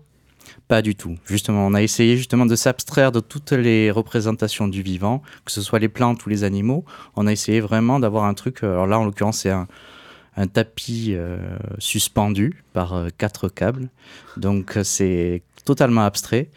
Pas 0.69 0.83
du 0.83 0.97
tout. 0.97 1.17
Justement, 1.27 1.67
on 1.67 1.75
a 1.75 1.83
essayé 1.83 2.17
justement 2.17 2.47
de 2.47 2.57
s'abstraire 2.57 3.13
de 3.13 3.21
toutes 3.21 3.53
les 3.53 3.91
représentations 3.91 4.69
du 4.69 4.83
vivant, 4.83 5.23
que 5.45 5.53
ce 5.53 5.61
soit 5.61 5.79
les 5.79 5.89
plantes 5.89 6.25
ou 6.27 6.29
les 6.29 6.45
animaux. 6.45 6.85
On 7.17 7.27
a 7.27 7.33
essayé 7.33 7.61
vraiment 7.61 8.01
d'avoir 8.01 8.25
un 8.25 8.35
truc. 8.35 8.63
Euh, 8.63 8.73
alors 8.73 8.87
là, 8.87 8.99
en 8.99 9.05
l'occurrence, 9.05 9.39
c'est 9.39 9.51
un, 9.51 9.67
tapis 10.53 11.13
euh, 11.15 11.37
suspendu 11.79 12.65
par 12.73 13.07
quatre 13.19 13.49
câbles. 13.49 13.89
Donc 14.37 14.79
c'est 14.83 15.43
totalement 15.65 16.03
abstrait 16.03 16.49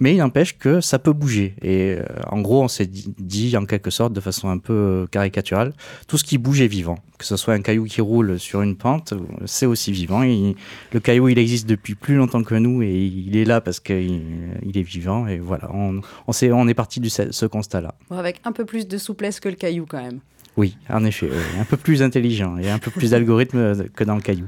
mais 0.00 0.14
il 0.14 0.18
n'empêche 0.18 0.58
que 0.58 0.80
ça 0.80 0.98
peut 0.98 1.12
bouger. 1.12 1.54
Et 1.62 1.96
euh, 1.98 2.04
en 2.28 2.40
gros, 2.40 2.62
on 2.62 2.68
s'est 2.68 2.86
dit, 2.86 3.56
en 3.56 3.66
quelque 3.66 3.90
sorte, 3.90 4.12
de 4.12 4.20
façon 4.20 4.48
un 4.48 4.58
peu 4.58 4.72
euh, 4.72 5.06
caricaturale, 5.06 5.72
tout 6.08 6.18
ce 6.18 6.24
qui 6.24 6.38
bouge 6.38 6.60
est 6.62 6.66
vivant. 6.66 6.98
Que 7.18 7.26
ce 7.26 7.36
soit 7.36 7.52
un 7.52 7.60
caillou 7.60 7.84
qui 7.84 8.00
roule 8.00 8.40
sur 8.40 8.62
une 8.62 8.76
pente, 8.76 9.12
c'est 9.44 9.66
aussi 9.66 9.92
vivant. 9.92 10.22
le 10.22 11.00
caillou, 11.00 11.28
il 11.28 11.38
existe 11.38 11.68
depuis 11.68 11.94
plus 11.94 12.16
longtemps 12.16 12.42
que 12.42 12.54
nous 12.54 12.82
et 12.82 12.94
il 12.94 13.36
est 13.36 13.44
là 13.44 13.60
parce 13.60 13.78
qu'il 13.78 14.22
il 14.62 14.78
est 14.78 14.82
vivant. 14.82 15.26
Et 15.26 15.38
voilà, 15.38 15.70
on, 15.74 16.00
on, 16.26 16.32
on 16.42 16.68
est 16.68 16.74
parti 16.74 16.98
de 16.98 17.08
ce 17.10 17.46
constat-là. 17.46 17.94
Avec 18.10 18.40
un 18.44 18.52
peu 18.52 18.64
plus 18.64 18.88
de 18.88 18.96
souplesse 18.96 19.38
que 19.38 19.50
le 19.50 19.56
caillou 19.56 19.84
quand 19.86 20.02
même. 20.02 20.20
Oui, 20.56 20.76
en 20.88 21.04
effet, 21.04 21.28
un 21.58 21.64
peu 21.64 21.76
plus 21.76 22.02
intelligent 22.02 22.58
et 22.58 22.68
un 22.68 22.78
peu 22.78 22.90
plus 22.90 23.10
d'algorithme 23.10 23.88
que 23.88 24.04
dans 24.04 24.16
le 24.16 24.20
caillou. 24.20 24.46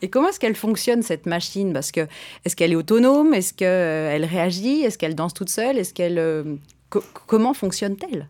Et 0.00 0.08
comment 0.08 0.30
est-ce 0.30 0.40
qu'elle 0.40 0.56
fonctionne 0.56 1.02
cette 1.02 1.26
machine? 1.26 1.72
Parce 1.72 1.92
que 1.92 2.06
est-ce 2.44 2.56
qu'elle 2.56 2.72
est 2.72 2.76
autonome? 2.76 3.34
Est-ce 3.34 3.52
qu'elle 3.52 4.24
réagit? 4.24 4.82
Est-ce 4.82 4.98
qu'elle 4.98 5.14
danse 5.14 5.34
toute 5.34 5.50
seule? 5.50 5.78
Est-ce 5.78 5.92
qu'elle 5.92 6.18
euh, 6.18 6.42
comment 7.26 7.54
fonctionne-t-elle? 7.54 8.28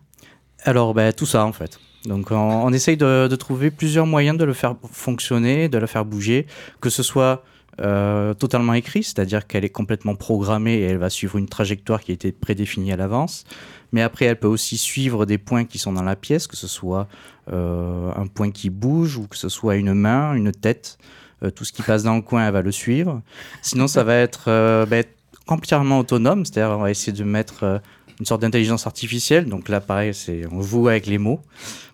Alors, 0.63 0.93
ben, 0.93 1.11
tout 1.13 1.25
ça 1.25 1.45
en 1.45 1.53
fait. 1.53 1.79
Donc 2.05 2.31
on, 2.31 2.35
on 2.35 2.73
essaye 2.73 2.97
de, 2.97 3.27
de 3.27 3.35
trouver 3.37 3.71
plusieurs 3.71 4.05
moyens 4.05 4.37
de 4.37 4.43
le 4.43 4.53
faire 4.53 4.75
fonctionner, 4.91 5.69
de 5.69 5.77
le 5.77 5.87
faire 5.87 6.03
bouger, 6.03 6.45
que 6.81 6.89
ce 6.89 7.01
soit 7.03 7.43
euh, 7.81 8.33
totalement 8.33 8.73
écrit, 8.73 9.03
c'est-à-dire 9.03 9.47
qu'elle 9.47 9.65
est 9.65 9.69
complètement 9.69 10.15
programmée 10.15 10.75
et 10.75 10.83
elle 10.83 10.97
va 10.97 11.09
suivre 11.09 11.37
une 11.37 11.47
trajectoire 11.47 12.01
qui 12.01 12.11
a 12.11 12.13
été 12.13 12.31
prédéfinie 12.31 12.91
à 12.91 12.97
l'avance. 12.97 13.45
Mais 13.91 14.01
après, 14.01 14.25
elle 14.25 14.39
peut 14.39 14.47
aussi 14.47 14.77
suivre 14.77 15.25
des 15.25 15.37
points 15.37 15.65
qui 15.65 15.79
sont 15.79 15.93
dans 15.93 16.03
la 16.03 16.15
pièce, 16.15 16.47
que 16.47 16.57
ce 16.57 16.67
soit 16.67 17.07
euh, 17.51 18.11
un 18.15 18.27
point 18.27 18.51
qui 18.51 18.69
bouge 18.69 19.17
ou 19.17 19.27
que 19.27 19.37
ce 19.37 19.49
soit 19.49 19.75
une 19.75 19.93
main, 19.93 20.33
une 20.33 20.51
tête. 20.51 20.97
Euh, 21.43 21.51
tout 21.51 21.65
ce 21.65 21.73
qui 21.73 21.81
passe 21.81 22.03
dans 22.03 22.15
le 22.15 22.21
coin, 22.21 22.47
elle 22.47 22.53
va 22.53 22.61
le 22.61 22.71
suivre. 22.71 23.21
Sinon, 23.61 23.87
ça 23.87 24.03
va 24.03 24.15
être 24.15 24.45
euh, 24.47 24.85
ben, 24.85 25.03
entièrement 25.47 25.99
autonome, 25.99 26.45
c'est-à-dire 26.45 26.77
on 26.77 26.81
va 26.81 26.91
essayer 26.91 27.11
de 27.11 27.23
mettre 27.23 27.81
une 28.19 28.25
sorte 28.25 28.41
d'intelligence 28.41 28.87
artificielle. 28.87 29.45
Donc 29.45 29.69
là, 29.69 29.81
pareil, 29.81 30.13
c'est 30.13 30.43
on 30.51 30.61
joue 30.61 30.87
avec 30.87 31.05
les 31.05 31.17
mots. 31.17 31.41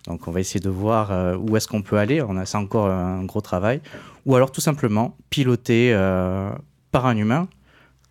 Donc 0.06 0.28
on 0.28 0.30
va 0.30 0.40
essayer 0.40 0.60
de 0.60 0.70
voir 0.70 1.12
euh, 1.12 1.36
où 1.36 1.56
est-ce 1.56 1.68
qu'on 1.68 1.82
peut 1.82 1.98
aller. 1.98 2.22
On 2.22 2.36
a 2.36 2.46
c'est 2.46 2.58
encore 2.58 2.86
un 2.86 3.24
gros 3.24 3.40
travail. 3.40 3.80
Ou 4.26 4.36
alors 4.36 4.52
tout 4.52 4.60
simplement 4.60 5.16
piloter 5.30 5.92
euh, 5.92 6.50
par 6.90 7.06
un 7.06 7.16
humain 7.16 7.48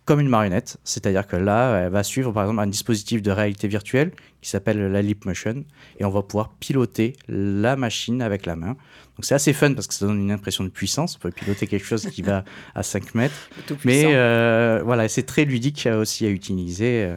comme 0.04 0.20
une 0.20 0.28
marionnette. 0.28 0.78
C'est-à-dire 0.82 1.26
que 1.26 1.36
là, 1.36 1.82
elle 1.82 1.92
va 1.92 2.02
suivre 2.02 2.32
par 2.32 2.44
exemple 2.44 2.60
un 2.60 2.66
dispositif 2.66 3.22
de 3.22 3.30
réalité 3.30 3.68
virtuelle 3.68 4.10
qui 4.40 4.50
s'appelle 4.50 4.90
la 4.90 5.02
Leap 5.02 5.24
Motion 5.24 5.64
et 5.98 6.04
on 6.04 6.10
va 6.10 6.22
pouvoir 6.22 6.50
piloter 6.58 7.14
la 7.28 7.76
machine 7.76 8.20
avec 8.22 8.46
la 8.46 8.56
main. 8.56 8.76
Donc 9.16 9.24
c'est 9.24 9.34
assez 9.34 9.52
fun 9.52 9.72
parce 9.74 9.86
que 9.86 9.94
ça 9.94 10.06
donne 10.06 10.20
une 10.20 10.32
impression 10.32 10.64
de 10.64 10.68
puissance. 10.68 11.16
On 11.16 11.20
peut 11.20 11.30
piloter 11.30 11.66
quelque 11.66 11.86
chose 11.86 12.06
qui 12.06 12.22
va 12.22 12.44
à 12.74 12.82
5 12.82 13.14
mètres. 13.14 13.50
Mais 13.84 14.04
euh, 14.06 14.80
voilà, 14.84 15.08
c'est 15.08 15.24
très 15.24 15.44
ludique 15.44 15.86
aussi 15.92 16.26
à 16.26 16.30
utiliser 16.30 17.14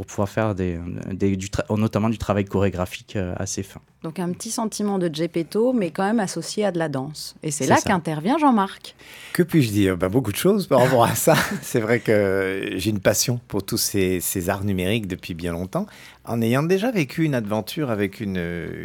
pour 0.00 0.06
pouvoir 0.06 0.30
faire 0.30 0.54
des, 0.54 0.78
des- 1.12 1.36
du 1.36 1.48
tra- 1.48 1.78
notamment 1.78 2.08
du 2.08 2.16
travail 2.16 2.46
chorégraphique 2.46 3.16
euh, 3.16 3.34
assez 3.36 3.62
fin. 3.62 3.82
Donc 4.02 4.18
un 4.18 4.32
petit 4.32 4.50
sentiment 4.50 4.98
de 4.98 5.14
Gepetto, 5.14 5.74
mais 5.74 5.90
quand 5.90 6.04
même 6.04 6.20
associé 6.20 6.64
à 6.64 6.72
de 6.72 6.78
la 6.78 6.88
danse. 6.88 7.34
Et 7.42 7.50
c'est 7.50 7.66
là 7.66 7.76
qu'intervient 7.84 8.38
Jean-Marc. 8.38 8.94
Que 9.34 9.42
puis-je 9.42 9.70
dire? 9.70 9.98
Ben, 9.98 10.08
Beaucoup 10.08 10.32
de 10.32 10.38
choses 10.38 10.66
par 10.66 10.80
rapport 10.80 11.04
à 11.04 11.14
ça. 11.14 11.34
C'est 11.60 11.80
vrai 11.80 12.00
que 12.00 12.70
j'ai 12.76 12.88
une 12.88 13.00
passion 13.00 13.40
pour 13.46 13.62
tous 13.62 13.76
ces, 13.76 14.20
ces 14.20 14.48
arts 14.48 14.64
numériques 14.64 15.06
depuis 15.06 15.34
bien 15.34 15.52
longtemps, 15.52 15.84
en 16.24 16.40
ayant 16.40 16.62
déjà 16.62 16.90
vécu 16.90 17.24
une 17.24 17.34
aventure 17.34 17.90
avec 17.90 18.20
une, 18.20 18.38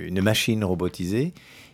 une 0.07 0.21
machine 0.21 0.65
robotisée 0.65 1.31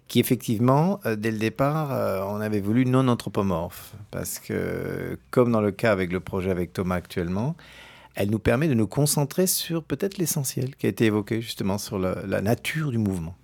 qui 0.07 0.19
effectivement, 0.19 0.99
euh, 1.07 1.15
dès 1.15 1.31
le 1.31 1.39
départ, 1.39 1.91
euh, 1.91 2.21
on 2.27 2.41
avait 2.41 2.59
voulu 2.59 2.85
non 2.85 3.07
anthropomorphe. 3.07 3.93
Parce 4.11 4.37
que, 4.37 5.17
comme 5.31 5.51
dans 5.51 5.61
le 5.61 5.71
cas 5.71 5.91
avec 5.91 6.11
le 6.11 6.19
projet 6.19 6.51
avec 6.51 6.73
Thomas 6.73 6.95
actuellement, 6.97 7.55
elle 8.15 8.29
nous 8.29 8.39
permet 8.39 8.67
de 8.67 8.73
nous 8.73 8.87
concentrer 8.87 9.47
sur 9.47 9.83
peut-être 9.83 10.17
l'essentiel 10.17 10.75
qui 10.75 10.85
a 10.85 10.89
été 10.89 11.05
évoqué 11.05 11.41
justement 11.41 11.77
sur 11.77 11.97
la, 11.97 12.41
nature 12.41 12.91
du 12.91 12.97
mouvement. 12.97 13.35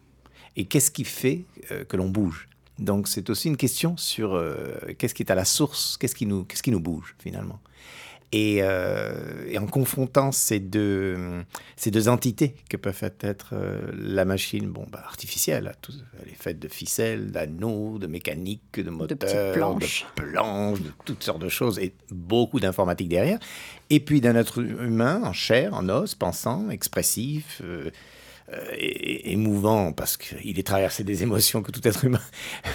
Et 0.56 0.66
qu'est-ce 0.66 0.92
qui 0.92 1.04
fait 1.04 1.46
euh, 1.72 1.84
que 1.86 1.98
l'on 1.98 2.10
bouge? 2.10 2.50
Donc 2.80 3.08
c'est 3.08 3.30
aussi 3.30 3.48
une 3.48 3.58
question 3.58 3.98
sur 3.98 4.36
euh, 4.36 4.76
qu'est-ce 4.98 5.14
qui 5.14 5.24
est 5.24 5.32
à 5.32 5.36
la 5.36 5.46
source, 5.46 5.98
qu'est-ce 5.98 6.16
qui 6.16 6.28
qu'est-ce 6.48 6.64
qui 6.64 6.72
nous 6.72 6.80
bouge 6.80 7.16
finalement? 7.20 7.60
Et, 8.34 8.58
euh, 8.62 9.46
et 9.48 9.58
en 9.58 9.68
confrontant 9.68 10.34
ces 10.34 10.60
deux, 10.60 11.18
ces 11.78 11.92
deux 11.92 12.10
entités 12.10 12.56
que 12.70 12.76
peuvent 12.76 13.10
être 13.22 13.52
euh, 13.54 13.80
la 13.98 14.26
machine, 14.26 14.68
bon, 14.68 14.86
bah, 14.92 15.02
artificielle, 15.06 15.72
tout- 15.82 15.94
elle 16.22 16.30
est 16.30 16.36
faite 16.36 16.60
de 16.60 16.68
ficelles, 16.68 17.32
d'anneaux, 17.32 17.98
de 18.00 18.08
mécanique, 18.08 18.82
de 18.82 18.90
moteurs, 18.90 19.54
planches. 19.54 20.06
de 20.18 20.22
planches, 20.22 20.82
de 20.82 20.92
toutes 21.06 21.24
sortes 21.24 21.42
de 21.42 21.48
choses 21.48 21.80
et 21.80 21.94
beaucoup 22.12 22.60
d'informatique 22.60 23.08
derrière. 23.08 23.40
Et 23.90 24.02
puis 24.02 24.20
d'un 24.20 24.36
être 24.36 24.60
humain 24.62 25.22
en 25.24 25.32
chair, 25.32 25.74
en 25.74 25.88
os, 25.88 26.14
pensant, 26.14 26.70
expressif, 26.70 27.62
euh, 27.64 27.90
euh, 28.52 28.66
émouvant 28.78 29.94
parce 29.94 30.18
qu'il 30.18 30.60
est 30.60 30.68
traversé 30.68 31.06
des 31.06 31.24
émotions 31.28 31.62
que 31.62 31.72
tout 31.72 31.88
être 31.88 32.04
humain 32.04 32.22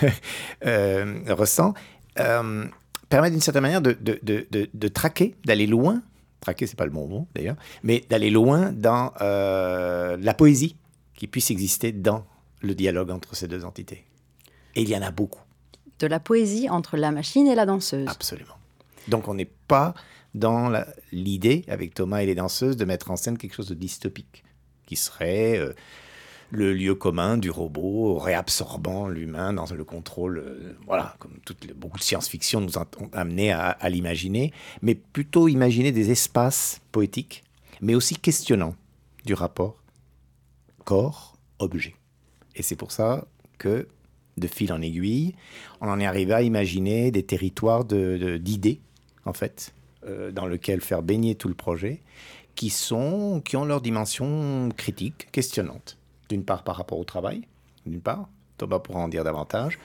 ressent, 0.64 1.74
euh, 2.18 2.64
permet 3.12 3.30
d'une 3.30 3.40
certaine 3.40 3.62
manière 3.62 3.80
de, 3.82 3.92
de, 3.92 4.18
de, 4.22 4.46
de- 4.50 4.68
de 4.72 4.88
traquer, 4.88 5.34
d'aller 5.44 5.66
loin. 5.66 6.02
Traquer, 6.40 6.66
c'est 6.66 6.76
pas 6.76 6.86
le 6.86 6.90
bon 6.90 7.06
mot 7.06 7.28
d'ailleurs, 7.34 7.56
mais 7.84 8.04
d'aller 8.10 8.30
loin 8.30 8.72
dans 8.72 9.12
euh, 9.20 10.16
la 10.20 10.34
poésie 10.34 10.74
qui 11.14 11.28
puisse 11.28 11.50
exister 11.50 11.92
dans 11.92 12.24
le 12.60 12.74
dialogue 12.74 13.10
entre 13.10 13.36
ces 13.36 13.46
deux 13.46 13.64
entités. 13.64 14.04
Et 14.74 14.82
il 14.82 14.88
y 14.88 14.96
en 14.96 15.02
a 15.02 15.10
beaucoup. 15.10 15.40
De 16.00 16.06
la 16.08 16.18
poésie 16.18 16.68
entre 16.68 16.96
la 16.96 17.12
machine 17.12 17.46
et 17.46 17.54
la 17.54 17.64
danseuse. 17.66 18.08
Absolument. 18.08 18.56
Donc 19.08 19.28
on 19.28 19.34
n'est 19.34 19.50
pas 19.68 19.94
dans 20.34 20.72
l'idée, 21.12 21.64
avec 21.68 21.94
Thomas 21.94 22.22
et 22.22 22.26
les 22.26 22.34
danseuses, 22.34 22.76
de 22.76 22.84
mettre 22.84 23.10
en 23.10 23.16
scène 23.16 23.36
quelque 23.38 23.54
chose 23.54 23.68
de 23.68 23.74
dystopique, 23.74 24.42
qui 24.86 24.96
serait 24.96 25.58
euh, 25.58 25.74
le 26.52 26.74
lieu 26.74 26.94
commun 26.94 27.38
du 27.38 27.50
robot 27.50 28.18
réabsorbant 28.18 29.08
l'humain 29.08 29.54
dans 29.54 29.64
le 29.72 29.84
contrôle, 29.84 30.38
euh, 30.38 30.76
voilà, 30.86 31.16
comme 31.18 31.32
beaucoup 31.76 31.98
de 31.98 32.02
science-fiction 32.02 32.60
nous 32.60 32.76
ont 32.76 32.86
amené 33.14 33.52
à, 33.52 33.88
l'imaginer, 33.88 34.52
mais 34.82 34.94
plutôt 34.94 35.48
imaginer 35.48 35.92
des 35.92 36.10
espaces 36.10 36.82
poétiques, 36.92 37.42
mais 37.80 37.94
aussi 37.94 38.16
questionnants 38.16 38.76
du 39.24 39.32
rapport 39.32 39.76
corps-objet. 40.84 41.96
Et 42.54 42.62
c'est 42.62 42.76
pour 42.76 42.92
ça 42.92 43.24
que, 43.56 43.88
de 44.36 44.46
fil 44.46 44.74
en 44.74 44.82
aiguille, 44.82 45.34
on 45.80 45.88
en 45.88 45.98
est 46.00 46.06
arrivé 46.06 46.34
à 46.34 46.42
imaginer 46.42 47.10
des 47.10 47.22
territoires 47.22 47.86
d'idées, 47.86 48.80
en 49.24 49.32
fait, 49.32 49.72
euh, 50.06 50.30
dans 50.30 50.46
lesquels 50.46 50.82
faire 50.82 51.02
baigner 51.02 51.34
tout 51.34 51.48
le 51.48 51.54
projet, 51.54 52.02
qui, 52.56 52.68
sont, 52.68 53.40
qui 53.42 53.56
ont 53.56 53.64
leur 53.64 53.80
dimension 53.80 54.68
critique, 54.76 55.28
questionnante. 55.32 55.96
D'une 56.32 56.46
part 56.46 56.64
par 56.64 56.76
rapport 56.76 56.98
au 56.98 57.04
travail, 57.04 57.42
d'une 57.84 58.00
part, 58.00 58.26
Thomas 58.56 58.78
pourra 58.78 59.00
en 59.00 59.08
dire 59.08 59.22
davantage, 59.22 59.78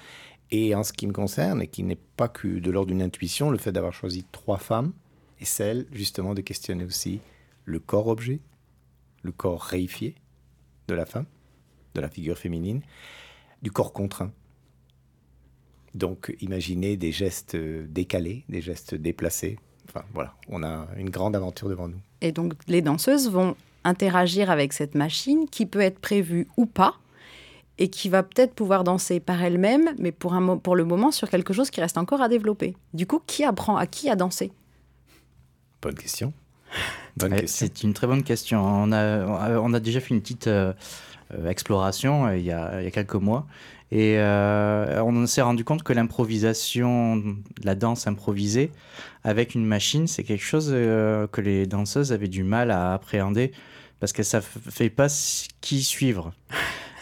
et 0.49 0.73
en 0.75 0.83
ce 0.85 0.93
qui 0.93 1.05
me 1.05 1.11
concerne, 1.11 1.61
et 1.61 1.67
qui 1.67 1.83
n'est 1.83 1.99
pas 2.15 2.29
que 2.29 2.47
de 2.47 2.71
l'ordre 2.71 2.87
d'une 2.87 3.01
intuition, 3.01 3.49
le 3.49 3.57
fait 3.57 3.73
d'avoir 3.73 3.91
choisi 3.91 4.25
trois 4.31 4.57
femmes, 4.57 4.93
et 5.41 5.43
celle 5.43 5.87
justement 5.91 6.33
de 6.33 6.39
questionner 6.39 6.85
aussi 6.85 7.19
le 7.65 7.81
corps-objet, 7.81 8.39
le 9.23 9.33
corps 9.33 9.61
réifié 9.61 10.15
de 10.87 10.95
la 10.95 11.05
femme, 11.05 11.25
de 11.95 11.99
la 11.99 12.07
figure 12.07 12.37
féminine, 12.37 12.81
du 13.61 13.69
corps 13.69 13.91
contraint. 13.91 14.31
Donc, 15.95 16.33
imaginez 16.39 16.95
des 16.95 17.11
gestes 17.11 17.55
euh, 17.55 17.85
décalés, 17.89 18.45
des 18.47 18.61
gestes 18.61 18.95
déplacés. 18.95 19.59
Enfin, 19.89 20.05
voilà, 20.13 20.33
on 20.47 20.63
a 20.63 20.87
une 20.95 21.09
grande 21.09 21.35
aventure 21.35 21.67
devant 21.67 21.89
nous. 21.89 21.99
Et 22.21 22.31
donc 22.31 22.53
les 22.69 22.81
danseuses 22.81 23.29
vont 23.29 23.57
interagir 23.87 24.51
avec 24.51 24.73
cette 24.73 24.95
machine 24.95 25.47
qui 25.49 25.65
peut 25.65 25.81
être 25.81 25.99
prévue 25.99 26.47
ou 26.57 26.65
pas 26.65 26.95
et 27.79 27.89
qui 27.89 28.09
va 28.09 28.23
peut-être 28.23 28.53
pouvoir 28.53 28.83
danser 28.83 29.19
par 29.19 29.41
elle-même, 29.41 29.89
mais 29.99 30.11
pour, 30.11 30.33
un 30.33 30.57
pour 30.57 30.75
le 30.75 30.83
moment 30.83 31.11
sur 31.11 31.29
quelque 31.29 31.53
chose 31.53 31.69
qui 31.69 31.79
reste 31.79 31.97
encore 31.97 32.21
à 32.21 32.27
développer. 32.27 32.75
Du 32.93 33.05
coup, 33.05 33.21
qui 33.25 33.43
apprend 33.43 33.77
à 33.77 33.85
qui 33.85 34.09
à 34.09 34.15
danser? 34.15 34.51
Bonne 35.81 35.95
question. 35.95 36.33
Bonne 37.15 37.33
Ouais, 37.33 37.41
question. 37.41 37.67
C'est 37.67 37.83
une 37.83 37.93
très 37.93 38.07
bonne 38.07 38.23
question. 38.23 38.63
On 38.63 38.91
a, 38.91 39.59
on 39.59 39.73
a 39.73 39.79
déjà 39.79 39.99
fait 39.99 40.13
une 40.13 40.21
petite 40.21 40.47
euh, 40.47 40.73
euh, 41.33 41.49
exploration 41.49 42.25
euh, 42.25 42.37
il, 42.37 42.45
y 42.45 42.51
a, 42.51 42.81
il 42.81 42.85
y 42.85 42.87
a 42.87 42.91
quelques 42.91 43.15
mois 43.15 43.45
et 43.91 44.15
euh, 44.17 45.01
on 45.03 45.25
s'est 45.27 45.41
rendu 45.41 45.63
compte 45.63 45.83
que 45.83 45.93
l'improvisation, 45.93 47.23
la 47.63 47.75
danse 47.75 48.07
improvisée 48.07 48.71
avec 49.23 49.55
une 49.55 49.65
machine, 49.65 50.07
c'est 50.07 50.23
quelque 50.23 50.43
chose 50.43 50.69
euh, 50.71 51.27
que 51.27 51.39
les 51.39 51.65
danseuses 51.65 52.11
avaient 52.11 52.27
du 52.27 52.43
mal 52.43 52.71
à 52.71 52.93
appréhender 52.93 53.51
parce 53.99 54.11
qu'elles 54.13 54.25
ne 54.25 54.71
savaient 54.71 54.89
pas 54.89 55.07
qui 55.61 55.83
suivre. 55.83 56.33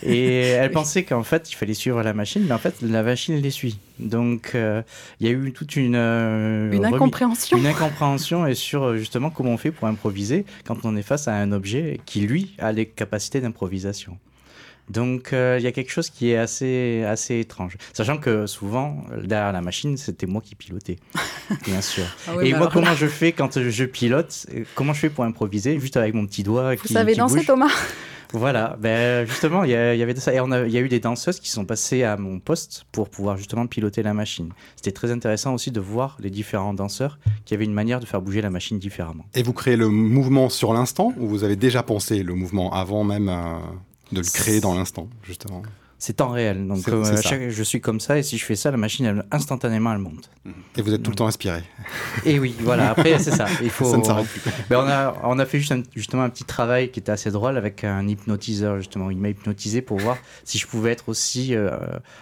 Et 0.03 0.41
elles 0.41 0.71
pensaient 0.71 1.03
qu'en 1.03 1.23
fait, 1.23 1.51
il 1.51 1.55
fallait 1.55 1.73
suivre 1.73 2.01
la 2.03 2.13
machine, 2.13 2.45
mais 2.45 2.53
en 2.53 2.57
fait, 2.59 2.81
la 2.81 3.03
machine 3.03 3.35
les 3.35 3.49
suit. 3.49 3.79
Donc, 3.99 4.51
euh, 4.53 4.81
il 5.19 5.27
y 5.27 5.29
a 5.29 5.33
eu 5.33 5.51
toute 5.51 5.75
une... 5.75 5.95
Une 5.95 6.85
incompréhension 6.85 7.57
une 7.57 7.67
incompréhension 7.67 8.45
et 8.45 8.55
sur 8.55 8.95
justement 8.95 9.29
comment 9.31 9.51
on 9.51 9.57
fait 9.57 9.71
pour 9.71 9.87
improviser 9.87 10.45
quand 10.65 10.85
on 10.85 10.95
est 10.95 11.01
face 11.01 11.27
à 11.27 11.33
un 11.33 11.51
objet 11.51 11.99
qui, 12.05 12.21
lui, 12.21 12.53
a 12.59 12.71
les 12.71 12.85
capacités 12.85 13.41
d'improvisation. 13.41 14.17
Donc, 14.89 15.33
euh, 15.33 15.57
il 15.59 15.63
y 15.63 15.67
a 15.67 15.71
quelque 15.71 15.91
chose 15.91 16.09
qui 16.09 16.31
est 16.31 16.37
assez, 16.37 17.03
assez 17.07 17.39
étrange. 17.39 17.77
Sachant 17.93 18.17
que 18.17 18.45
souvent, 18.45 19.03
derrière 19.23 19.51
la 19.51 19.61
machine, 19.61 19.97
c'était 19.97 20.27
moi 20.27 20.41
qui 20.41 20.55
pilotais, 20.55 20.97
bien 21.65 21.81
sûr. 21.81 22.03
Ah 22.27 22.33
oui, 22.37 22.47
et 22.47 22.51
mais 22.53 22.59
moi, 22.59 22.69
comment 22.71 22.87
là, 22.87 22.95
je 22.95 23.07
fais 23.07 23.31
quand 23.31 23.59
je 23.59 23.85
pilote? 23.85 24.45
Comment 24.75 24.93
je 24.93 24.99
fais 24.99 25.09
pour 25.09 25.23
improviser? 25.23 25.79
Juste 25.79 25.97
avec 25.97 26.13
mon 26.13 26.25
petit 26.25 26.43
doigt 26.43 26.75
Vous 26.75 26.81
qui, 26.83 26.93
savez 26.93 27.13
qui 27.13 27.19
danser, 27.19 27.37
bouge. 27.37 27.47
Thomas? 27.47 27.71
Voilà, 28.33 28.75
ben 28.79 29.25
justement, 29.25 29.63
il 29.63 29.69
y, 29.69 29.75
avait 29.75 30.13
de 30.13 30.19
ça. 30.19 30.33
Et 30.33 30.39
on 30.39 30.51
a- 30.51 30.65
il 30.65 30.71
y 30.73 30.77
a 30.77 30.81
eu 30.81 30.89
des 30.89 30.99
danseuses 30.99 31.39
qui 31.39 31.49
sont 31.49 31.63
passées 31.63 32.03
à 32.03 32.17
mon 32.17 32.39
poste 32.39 32.85
pour 32.91 33.09
pouvoir 33.09 33.37
justement 33.37 33.65
piloter 33.67 34.03
la 34.03 34.13
machine. 34.13 34.49
C'était 34.75 34.91
très 34.91 35.11
intéressant 35.11 35.53
aussi 35.53 35.71
de 35.71 35.79
voir 35.79 36.17
les 36.19 36.29
différents 36.29 36.73
danseurs 36.73 37.19
qui 37.45 37.53
avaient 37.53 37.63
une 37.65 37.73
manière 37.73 37.99
de 37.99 38.05
faire 38.05 38.21
bouger 38.21 38.41
la 38.41 38.49
machine 38.49 38.79
différemment. 38.79 39.25
Et 39.35 39.43
vous 39.43 39.53
créez 39.53 39.77
le 39.77 39.89
mouvement 39.89 40.49
sur 40.49 40.73
l'instant 40.73 41.13
ou 41.17 41.27
vous 41.27 41.43
avez 41.43 41.55
déjà 41.55 41.83
pensé 41.83 42.23
le 42.23 42.33
mouvement 42.33 42.73
avant 42.73 43.03
même 43.03 43.29
euh, 43.29 43.57
de 44.11 44.19
le 44.21 44.25
créer 44.25 44.59
dans 44.61 44.75
l'instant, 44.75 45.09
justement 45.23 45.63
c'est 45.97 46.13
temps 46.17 46.29
réel. 46.29 46.67
Donc 46.67 46.87
euh, 46.89 47.03
à 47.03 47.21
chaque- 47.21 47.49
je 47.49 47.63
suis 47.63 47.79
comme 47.79 48.01
ça 48.01 48.19
et 48.19 48.21
si 48.21 48.37
je 48.37 48.43
fais 48.45 48.55
ça, 48.57 48.69
la 48.69 48.77
machine 48.77 49.05
elle, 49.05 49.25
instantanément 49.31 49.91
elle 49.93 49.97
monte. 49.99 50.29
Et 50.75 50.81
vous 50.81 50.93
êtes 50.93 51.01
tout 51.01 51.09
le 51.09 51.15
temps 51.15 51.25
inspiré. 51.25 51.63
Et 52.25 52.37
oui, 52.37 52.53
voilà. 52.59 52.91
Après 52.91 53.17
c'est 53.17 53.31
ça. 53.31 53.47
Il 53.63 53.69
faut. 53.69 53.85
Ça 53.89 53.97
ne 53.97 54.03
s'arrête 54.03 54.27
plus. 54.27 54.41
Ben, 54.69 54.79
on 54.83 54.87
a 54.87 55.15
on 55.23 55.39
a 55.39 55.45
fait 55.45 55.57
juste 55.57 55.71
un- 55.71 55.81
justement 55.95 56.23
un 56.23 56.29
petit 56.29 56.43
travail 56.43 56.91
qui 56.91 56.99
était 56.99 57.13
assez 57.13 57.31
drôle 57.31 57.57
avec 57.57 57.83
un 57.85 58.05
hypnotiseur 58.07 58.77
justement. 58.77 59.09
Il 59.09 59.17
m'a 59.17 59.29
hypnotisé 59.29 59.81
pour 59.81 59.97
voir 59.97 60.17
si 60.43 60.57
je 60.59 60.67
pouvais 60.67 60.91
être 60.91 61.07
aussi 61.09 61.55
euh, 61.55 61.71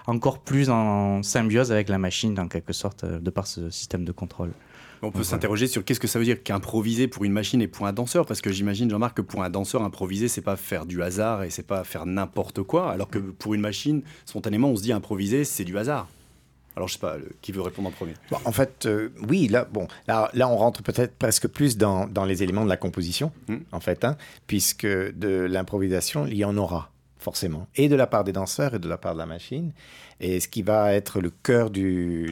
encore 0.06 0.40
plus 0.40 0.70
en 0.70 1.24
symbiose 1.24 1.72
avec 1.72 1.90
la 1.90 1.98
machine 1.98 2.40
en 2.40 2.48
quelque 2.48 2.74
sorte 2.74 3.04
euh, 3.04 3.20
de 3.20 3.30
par 3.32 3.48
ce 3.48 3.70
système 3.72 4.06
de 4.06 4.12
contrôle. 4.12 4.52
On 5.04 5.12
peut 5.12 5.24
s'interroger 5.24 5.68
sur 5.68 5.84
qu'est-ce 5.84 6.00
que 6.00 6.08
ça 6.08 6.18
veut 6.18 6.26
dire 6.26 6.42
qu'improviser 6.44 7.08
pour 7.08 7.26
une 7.26 7.34
machine 7.34 7.62
et 7.62 7.68
pour 7.68 7.86
un 7.86 7.94
danseur, 7.94 8.26
parce 8.26 8.42
que 8.42 8.52
j'imagine, 8.52 8.90
Jean-Marc, 8.90 9.18
que 9.18 9.22
pour 9.22 9.44
un 9.44 9.50
danseur, 9.50 9.84
improviser, 9.84 10.28
c'est 10.30 10.42
pas 10.42 10.56
faire 10.56 10.86
du 10.86 11.04
hasard 11.04 11.44
et 11.44 11.50
c'est 11.50 11.68
pas 11.68 11.84
faire 11.84 12.06
n'importe 12.06 12.64
quoi, 12.64 12.90
alors 12.92 13.10
que 13.10 13.20
pour 13.20 13.54
une 13.54 13.62
machine, 13.62 14.02
spontanément, 14.26 14.70
on 14.70 14.76
se 14.78 14.82
dit 14.84 14.94
improviser, 14.94 15.44
c'est 15.44 15.66
du 15.66 15.78
hasard. 15.78 16.08
Alors 16.76 16.88
je 16.88 16.94
sais 16.94 17.00
pas, 17.00 17.18
le- 17.18 17.30
qui 17.42 17.52
veut 17.52 17.62
répondre 17.62 17.90
en 17.90 17.92
premier? 17.92 18.14
Bon, 18.32 18.38
en 18.46 18.52
fait, 18.52 18.86
euh, 18.88 19.10
oui, 19.28 19.48
là, 19.48 19.68
bon, 19.72 19.88
là, 20.08 20.32
là, 20.34 20.48
on 20.48 20.56
rentre 20.56 20.82
peut-être 20.82 21.16
presque 21.18 21.48
plus 21.48 21.78
dans, 21.78 22.08
dans 22.08 22.26
les 22.26 22.42
éléments 22.42 22.64
de 22.64 22.70
la 22.70 22.78
composition, 22.78 23.32
Hmm. 23.48 23.58
en 23.74 23.80
fait, 23.82 24.04
hein, 24.06 24.16
puisque 24.48 24.88
de 24.88 25.46
l'improvisation, 25.50 26.26
il 26.26 26.38
y 26.38 26.46
en 26.46 26.56
aura, 26.58 26.90
forcément, 27.24 27.68
et 27.76 27.90
de 27.90 27.96
la 27.96 28.06
part 28.06 28.24
des 28.24 28.34
danseurs 28.34 28.76
et 28.76 28.80
de 28.80 28.88
la 28.88 28.98
part 28.98 29.14
de 29.14 29.20
la 29.20 29.26
machine. 29.26 29.72
Et 30.20 30.40
ce 30.40 30.48
qui 30.48 30.62
va 30.62 30.94
être 30.94 31.22
le 31.22 31.32
cœur 31.32 31.70
de, 31.70 32.32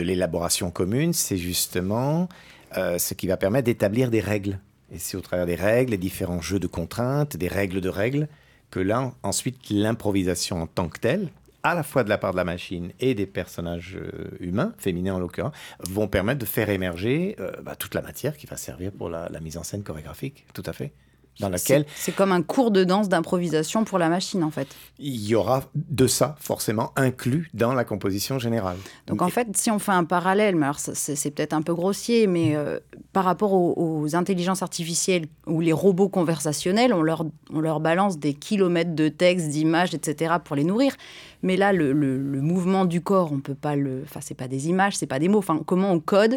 l'élaboration 0.00 0.70
commune, 0.70 1.12
c'est 1.12 1.38
justement 1.38 2.28
euh, 2.76 2.98
ce 2.98 3.14
qui 3.14 3.26
va 3.26 3.36
permettre 3.36 3.64
d'établir 3.64 4.10
des 4.10 4.20
règles. 4.20 4.60
Et 4.92 4.98
c'est 4.98 5.16
au 5.16 5.20
travers 5.20 5.46
des 5.46 5.56
règles, 5.56 5.90
les 5.92 5.98
différents 5.98 6.40
jeux 6.40 6.60
de 6.60 6.68
contraintes, 6.68 7.36
des 7.36 7.48
règles 7.48 7.80
de 7.80 7.88
règles, 7.88 8.28
que 8.70 8.78
là, 8.78 9.12
ensuite, 9.22 9.56
l'improvisation 9.70 10.62
en 10.62 10.66
tant 10.66 10.88
que 10.88 11.00
telle, 11.00 11.30
à 11.62 11.74
la 11.74 11.82
fois 11.82 12.04
de 12.04 12.08
la 12.08 12.18
part 12.18 12.30
de 12.30 12.36
la 12.36 12.44
machine 12.44 12.92
et 13.00 13.14
des 13.14 13.26
personnages 13.26 13.96
euh, 13.96 14.36
humains, 14.38 14.72
féminins 14.78 15.14
en 15.14 15.18
l'occurrence, 15.18 15.54
vont 15.80 16.06
permettre 16.06 16.38
de 16.38 16.46
faire 16.46 16.70
émerger 16.70 17.34
euh, 17.40 17.50
bah, 17.62 17.74
toute 17.74 17.94
la 17.94 18.02
matière 18.02 18.36
qui 18.36 18.46
va 18.46 18.56
servir 18.56 18.92
pour 18.92 19.08
la 19.08 19.40
mise 19.40 19.56
en 19.56 19.64
scène 19.64 19.82
chorégraphique, 19.82 20.46
tout 20.54 20.62
à 20.66 20.72
fait. 20.72 20.92
Dans 21.40 21.48
laquelle 21.48 21.84
C'est 21.96 22.14
comme 22.14 22.32
un 22.32 22.42
cours 22.42 22.70
de 22.70 22.84
danse 22.84 23.08
d'improvisation 23.08 23.84
pour 23.84 23.98
la 23.98 24.08
machine, 24.08 24.42
en 24.42 24.50
fait. 24.50 24.68
il 24.98 25.20
y 25.26 25.34
aura 25.34 25.64
de 25.74 26.06
ça 26.06 26.34
forcément 26.40 26.92
inclus 26.96 27.50
dans 27.54 27.74
la 27.74 27.84
composition 27.84 28.38
générale. 28.38 28.76
Donc 29.06 29.20
en 29.22 29.28
fait, 29.28 29.54
si 29.56 29.70
on 29.70 29.78
fait 29.78 29.92
un 29.92 30.04
parallèle, 30.04 30.56
mais 30.56 30.64
alors 30.64 30.78
c'est 30.78 30.94
c'est 31.16 31.30
peut-être 31.30 31.52
un 31.52 31.62
peu 31.62 31.74
grossier, 31.74 32.26
mais 32.26 32.56
euh, 32.56 32.78
par 33.12 33.24
rapport 33.24 33.52
aux, 33.52 33.74
aux 34.02 34.16
intelligences 34.16 34.62
artificielles 34.62 35.26
ou 35.46 35.60
les 35.60 35.72
robots 35.72 36.08
conversationnels, 36.08 36.92
on 36.94 37.02
leur, 37.02 37.24
on 37.52 37.60
leur 37.60 37.80
balance 37.80 38.18
des 38.18 38.32
kilomètres 38.34 38.94
de 38.94 39.08
textes, 39.08 39.48
d'images, 39.48 39.94
etc. 39.94 40.36
pour 40.44 40.56
les 40.56 40.64
nourrir. 40.64 40.94
Mais 41.42 41.56
là, 41.56 41.72
le, 41.72 41.92
le- 41.92 42.18
le 42.18 42.40
mouvement 42.40 42.86
du 42.86 43.00
corps, 43.02 43.30
on 43.32 43.40
peut 43.40 43.54
pas 43.54 43.76
le. 43.76 44.02
Enfin, 44.04 44.20
c'est 44.22 44.34
pas 44.34 44.48
des 44.48 44.68
images, 44.68 44.96
c'est 44.96 45.06
pas 45.06 45.18
des 45.18 45.28
mots. 45.28 45.38
Enfin, 45.38 45.60
comment 45.66 45.92
on 45.92 46.00
code 46.00 46.36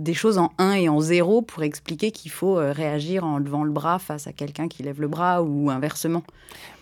des 0.00 0.14
choses 0.14 0.38
en 0.38 0.52
1 0.58 0.72
et 0.72 0.88
en 0.88 1.00
0 1.00 1.42
pour 1.42 1.62
expliquer 1.62 2.10
qu'il 2.10 2.30
faut 2.30 2.58
euh, 2.58 2.72
réagir 2.72 3.24
en 3.24 3.38
levant 3.38 3.62
le 3.64 3.70
bras 3.70 3.98
face 3.98 4.26
à 4.26 4.32
quelqu'un 4.32 4.66
qui 4.68 4.82
lève 4.82 5.00
le 5.00 5.08
bras 5.08 5.42
ou 5.42 5.70
inversement. 5.70 6.22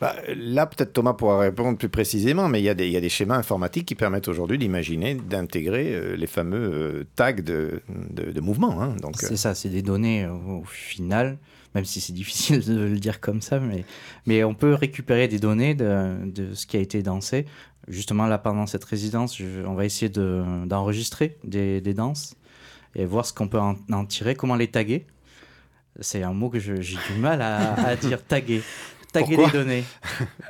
Bah, 0.01 0.15
là, 0.37 0.67
peut-être 0.67 0.93
Thomas 0.93 1.13
pourra 1.15 1.39
répondre 1.41 1.77
plus 1.77 1.89
précisément, 1.89 2.49
mais 2.49 2.61
il 2.61 2.65
y, 2.65 2.69
a 2.69 2.75
des- 2.75 2.87
il 2.87 2.93
y 2.93 2.97
a 2.97 3.01
des 3.01 3.09
schémas 3.09 3.37
informatiques 3.37 3.87
qui 3.87 3.95
permettent 3.95 4.29
aujourd'hui 4.29 4.57
d'imaginer, 4.59 5.15
d'intégrer 5.15 5.93
euh, 5.95 6.17
les 6.17 6.27
fameux 6.27 6.71
euh, 6.73 7.05
tags 7.17 7.33
de, 7.33 7.83
de, 8.11 8.31
de 8.31 8.41
mouvement. 8.41 8.81
hein. 8.81 8.95
Donc, 9.03 9.17
C'est 9.17 9.37
ça, 9.37 9.55
c'est 9.55 9.69
des 9.69 9.83
données 9.83 10.27
au 10.27 10.63
final, 10.65 11.39
même 11.75 11.85
si 11.85 12.01
c'est 12.01 12.13
difficile 12.23 12.65
de 12.65 12.81
le 12.81 12.99
dire 12.99 13.21
comme 13.21 13.43
ça, 13.43 13.59
mais, 13.61 13.85
mais 14.27 14.45
on 14.45 14.55
peut 14.55 14.75
récupérer 14.75 15.29
des 15.29 15.39
données 15.39 15.75
de, 15.75 16.15
de 16.25 16.55
ce 16.55 16.67
qui 16.67 16.77
a 16.77 16.81
été 16.81 17.03
dansé. 17.03 17.47
Justement, 17.89 18.27
là, 18.27 18.37
pendant 18.39 18.67
cette 18.67 18.85
résidence, 18.85 19.37
je- 19.39 19.65
on 19.67 19.75
va 19.75 19.85
essayer 19.87 20.11
de- 20.11 20.45
d'enregistrer 20.67 21.39
des, 21.45 21.81
des 21.81 21.95
danses 21.95 22.35
et 22.99 23.07
voir 23.07 23.25
ce 23.25 23.33
qu'on 23.33 23.49
peut 23.49 23.59
en, 23.61 23.77
en 23.91 24.05
tirer, 24.05 24.35
comment 24.35 24.57
les 24.57 24.69
taguer. 24.69 25.07
C'est 26.01 26.23
un 26.23 26.33
mot 26.35 26.51
que 26.51 26.59
j'ai 26.59 26.75
du 26.79 27.19
mal 27.19 27.41
à, 27.41 27.73
à 27.75 27.97
dire, 27.97 28.23
taguer. 28.25 28.61
Taguer 29.11 29.37
Pourquoi 29.37 29.53
des 29.53 29.59
données. 29.65 29.85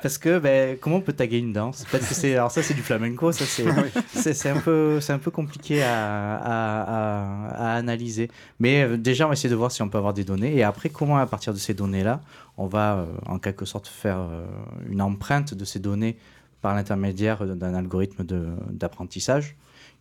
Parce 0.03 0.19
que, 0.19 0.41
ben, 0.41 0.77
comment 0.81 0.97
on 0.97 1.01
peut 1.01 1.13
taguer 1.13 1.39
une 1.39 1.53
danse? 1.53 1.85
Peut-être 1.89 2.09
que 2.09 2.13
c'est... 2.15 2.35
Alors 2.35 2.51
ça, 2.51 2.61
c'est 2.61 2.75
du 2.75 2.83
flamenco, 2.83 3.31
ça, 3.31 3.45
c'est... 4.13 4.49
Un, 4.49 4.59
peu, 4.59 5.01
c'est 5.01 5.13
un 5.13 5.21
peu 5.21 5.31
compliqué 5.31 5.81
à, 5.81 6.35
à- 6.39 6.83
à- 6.83 7.51
à 7.51 7.75
analyser. 7.77 8.29
Mais 8.59 8.83
euh, 8.83 8.97
déjà, 8.97 9.27
on 9.27 9.29
va 9.29 9.35
essayer 9.35 9.49
de 9.49 9.55
voir 9.55 9.71
si 9.71 9.81
on 9.81 9.89
peut 9.89 9.97
avoir 9.99 10.13
des 10.13 10.25
données. 10.25 10.57
Et 10.57 10.65
après, 10.65 10.89
comment, 10.89 11.19
à 11.19 11.27
partir 11.27 11.53
de 11.55 11.59
ces 11.59 11.73
données-là, 11.73 12.21
on 12.57 12.67
va 12.67 12.97
euh, 12.97 13.07
en 13.27 13.39
quelque 13.39 13.65
sorte 13.65 13.87
faire 13.87 14.19
euh, 14.19 14.45
une 14.91 15.03
empreinte 15.03 15.55
de 15.55 15.65
ces 15.65 15.79
données 15.79 16.17
par 16.61 16.75
l'intermédiaire 16.75 17.47
d'un 17.47 17.75
algorithme 17.75 18.25
d'apprentissage 18.73 19.55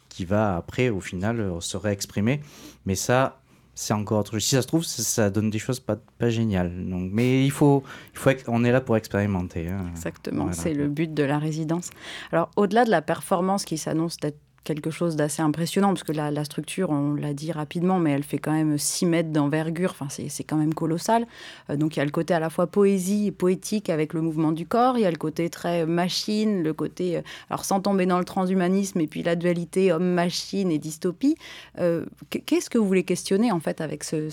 qui 0.10 0.26
va 0.26 0.56
après, 0.58 0.89
au 0.89 1.00
final, 1.02 1.39
euh, 1.39 1.60
se 1.60 1.78
réexprimer. 1.78 2.41
Mais 2.86 2.96
ça, 2.96 3.39
c'est 3.76 3.93
encore 3.93 4.20
autre 4.22 4.32
chose. 4.34 4.43
Si 4.43 4.56
ça 4.56 4.62
se 4.63 4.67
trouve, 4.67 4.84
ça, 4.84 5.04
ça 5.04 5.30
donne 5.30 5.50
des 5.52 5.60
choses 5.60 5.80
pas, 5.80 5.98
pas 6.17 6.30
géniales. 6.30 6.72
Donc, 6.89 7.10
mais 7.13 7.46
il 7.46 7.52
faut, 7.52 7.84
il 8.13 8.17
faut, 8.20 8.32
on 8.48 8.63
est 8.63 8.72
là 8.72 8.82
pour 8.82 8.98
expérimenter. 8.98 9.67
hein. 9.70 9.86
Exactement, 9.91 10.46
Voilà. 10.46 10.58
c'est 10.58 10.74
le 10.74 10.88
but 10.88 11.13
de 11.13 11.24
la 11.24 11.38
résidence. 11.38 11.91
Alors, 12.32 12.50
au-delà 12.56 12.86
de 12.86 12.89
la 12.89 13.02
performance 13.04 13.65
qui 13.65 13.78
s'annonce 13.78 14.17
d'être 14.17 14.39
quelque 14.67 14.91
chose 14.91 15.15
d'assez 15.15 15.41
impressionnant, 15.41 15.88
parce 15.89 16.03
que 16.03 16.12
la, 16.12 16.43
structure, 16.43 16.89
on 16.89 17.13
l'a 17.13 17.34
dit 17.34 17.51
rapidement, 17.53 17.99
mais 17.99 18.12
elle 18.12 18.23
fait 18.23 18.38
quand 18.38 18.51
même 18.51 18.77
6 18.77 19.06
mètres 19.06 19.30
d'envergure, 19.32 19.91
enfin, 19.97 20.08
c'est 20.10 20.43
quand 20.43 20.58
même 20.58 20.73
colossal. 20.73 21.25
Euh, 21.69 21.77
donc, 21.77 21.95
il 21.95 21.99
y 21.99 22.01
a 22.01 22.06
le 22.06 22.12
côté 22.12 22.34
à 22.34 22.39
la 22.39 22.49
fois 22.49 22.67
poésie 22.67 23.27
et 23.27 23.32
poétique 23.32 23.89
avec 23.89 24.13
le 24.13 24.19
mouvement 24.21 24.51
du 24.51 24.65
corps, 24.67 24.97
il 24.97 25.01
y 25.03 25.06
a 25.06 25.12
le 25.12 25.15
côté 25.17 25.49
très 25.49 25.86
machine, 25.86 26.63
le 26.63 26.73
côté, 26.73 27.17
euh, 27.17 27.21
alors 27.49 27.63
sans 27.63 27.80
tomber 27.80 28.06
dans 28.06 28.19
le 28.19 28.25
transhumanisme, 28.25 28.99
et 28.99 29.08
puis 29.08 29.23
la 29.23 29.36
dualité 29.38 29.93
homme-machine 29.93 30.69
et 30.69 30.77
dystopie. 30.80 31.38
Euh, 31.80 32.06
qu- 32.30 32.41
Qu'est-ce 32.41 32.69
que 32.69 32.77
vous 32.77 32.86
voulez 32.88 33.03
questionner, 33.03 33.53
en 33.53 33.62
fait, 33.62 33.80
avec 33.80 34.03
ce, 34.03 34.27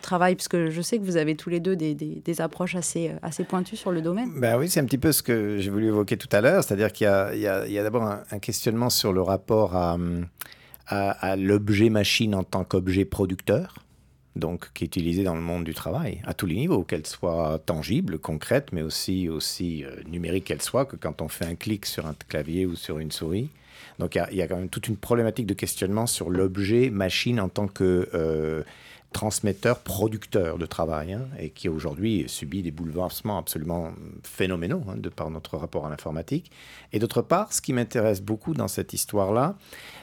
travail? 0.00 0.34
Parce 0.34 0.48
que 0.48 0.70
je 0.70 0.80
sais 0.80 0.98
que 0.98 1.04
vous 1.04 1.18
avez 1.18 1.34
tous 1.36 1.50
les 1.50 1.60
deux 1.60 1.76
des, 1.76 2.40
approches 2.40 2.74
assez, 2.74 3.10
assez 3.22 3.44
pointues 3.44 3.76
sur 3.76 3.92
le 3.92 4.00
domaine. 4.00 4.30
Ben 4.40 4.58
oui, 4.58 4.70
c'est 4.70 4.80
un 4.80 4.86
petit 4.86 4.96
peu 4.96 5.12
ce 5.12 5.22
que 5.22 5.58
j'ai 5.58 5.68
voulu 5.70 5.88
évoquer 5.88 6.16
tout 6.16 6.28
à 6.32 6.40
l'heure, 6.40 6.64
c'est-à-dire 6.64 6.90
qu'il 6.92 7.04
y 7.04 7.08
a, 7.08 7.26
a- 7.26 7.80
a 7.80 7.82
d'abord 7.82 8.04
un, 8.04 8.22
un 8.30 8.38
questionnement 8.38 8.88
sur 8.88 9.12
le 9.12 9.20
rapport 9.20 9.41
hum, 9.50 10.26
à, 10.86 11.36
l'objet 11.36 11.90
machine 11.90 12.34
en 12.34 12.44
tant 12.44 12.64
qu'objet 12.64 13.04
producteur, 13.04 13.76
donc 14.36 14.72
qui 14.72 14.84
est 14.84 14.86
utilisé 14.86 15.24
dans 15.24 15.34
le 15.34 15.40
monde 15.40 15.64
du 15.64 15.74
travail, 15.74 16.20
à 16.24 16.34
tous 16.34 16.46
les 16.46 16.54
niveaux, 16.54 16.82
qu'elle 16.82 17.06
soit 17.06 17.60
tangible, 17.64 18.18
concrète, 18.18 18.72
mais 18.72 18.82
aussi, 18.82 19.28
aussi 19.28 19.84
euh, 19.84 19.90
numérique 20.06 20.44
qu'elle 20.44 20.62
soit, 20.62 20.86
que 20.86 20.96
quand 20.96 21.22
on 21.22 21.28
fait 21.28 21.46
un 21.46 21.54
clic 21.54 21.86
sur 21.86 22.06
un 22.06 22.14
clavier 22.28 22.66
ou 22.66 22.76
sur 22.76 22.98
une 22.98 23.10
souris. 23.10 23.48
Donc 23.98 24.14
il 24.14 24.18
y 24.18 24.20
a, 24.20 24.30
il 24.30 24.36
y 24.36 24.42
a 24.42 24.48
quand 24.48 24.56
même 24.56 24.68
toute 24.68 24.88
une 24.88 24.96
problématique 24.96 25.46
de 25.46 25.54
questionnement 25.54 26.06
sur 26.06 26.30
l'objet 26.30 26.90
machine 26.90 27.40
en 27.40 27.48
tant 27.48 27.68
que... 27.68 28.08
euh, 28.14 28.62
transmetteur, 29.12 29.78
producteur 29.80 30.58
de 30.58 30.66
travail, 30.66 31.12
hein, 31.12 31.28
et 31.38 31.50
qui 31.50 31.68
aujourd'hui 31.68 32.24
subit 32.26 32.62
des 32.62 32.70
bouleversements 32.70 33.38
absolument 33.38 33.92
phénoménaux 34.22 34.82
hein, 34.88 34.96
de 34.96 35.08
par 35.08 35.30
notre 35.30 35.56
rapport 35.56 35.86
à 35.86 35.90
l'informatique. 35.90 36.50
Et 36.92 36.98
d'autre 36.98 37.22
part, 37.22 37.52
ce 37.52 37.60
qui 37.60 37.72
m'intéresse 37.72 38.20
beaucoup 38.20 38.54
dans 38.54 38.68
cette 38.68 38.92
histoire-là, 38.92 39.56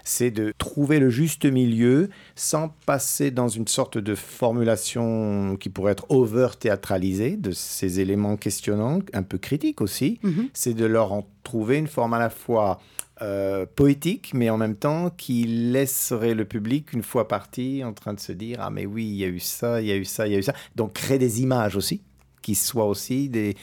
c'est 0.04 0.32
de 0.32 0.54
trouver 0.58 1.00
le 1.00 1.10
juste 1.10 1.45
milieu 1.45 2.10
sans 2.36 2.69
passer 2.86 3.32
dans 3.32 3.48
une 3.48 3.67
sorte 3.67 3.98
de 3.98 4.15
formulation 4.15 5.58
qui 5.60 5.69
pourrait 5.69 5.91
être 5.91 6.06
over-théâtralisée 6.10 7.36
de 7.36 7.52
ces 7.52 8.00
éléments 8.00 8.38
questionnants, 8.38 9.00
un 9.13 9.24
peu 9.24 9.38
critiques 9.38 9.82
aussi. 9.82 10.19
Mhm. 10.24 10.50
C'est 10.54 10.74
de 10.74 10.86
leur 10.86 11.12
en 11.13 11.28
trouver 11.43 11.78
une 11.78 11.88
forme 11.88 12.13
à 12.13 12.19
la 12.19 12.30
fois 12.30 12.80
euh, 13.21 13.65
poétique, 13.75 14.32
mais 14.34 14.49
en 14.49 14.58
même 14.58 14.75
temps 14.75 15.10
qui 15.10 15.43
laisserait 15.45 16.34
le 16.34 16.45
public, 16.45 16.93
une 16.93 17.03
fois 17.03 17.27
parti, 17.27 17.84
en 17.84 17.93
train 17.93 18.13
de 18.13 18.19
se 18.19 18.32
dire 18.32 18.58
Ah, 18.62 18.69
mais 18.69 18.86
oui, 18.86 19.05
il 19.05 19.15
y 19.15 19.23
a 19.25 19.27
eu 19.27 19.39
ça, 19.39 19.82
il 19.82 19.88
y 19.88 19.91
a 19.91 19.95
eu 19.97 20.05
ça, 20.05 20.27
il 20.27 20.34
y 20.34 20.36
a 20.36 20.39
eu 20.39 20.43
ça. 20.43 20.53
Donc, 20.75 20.93
créer 20.93 21.17
des 21.19 21.41
images 21.41 21.75
aussi, 21.75 22.01
qui 22.41 22.55
soient 22.55 22.86
aussi 22.86 23.27
des, 23.29 23.55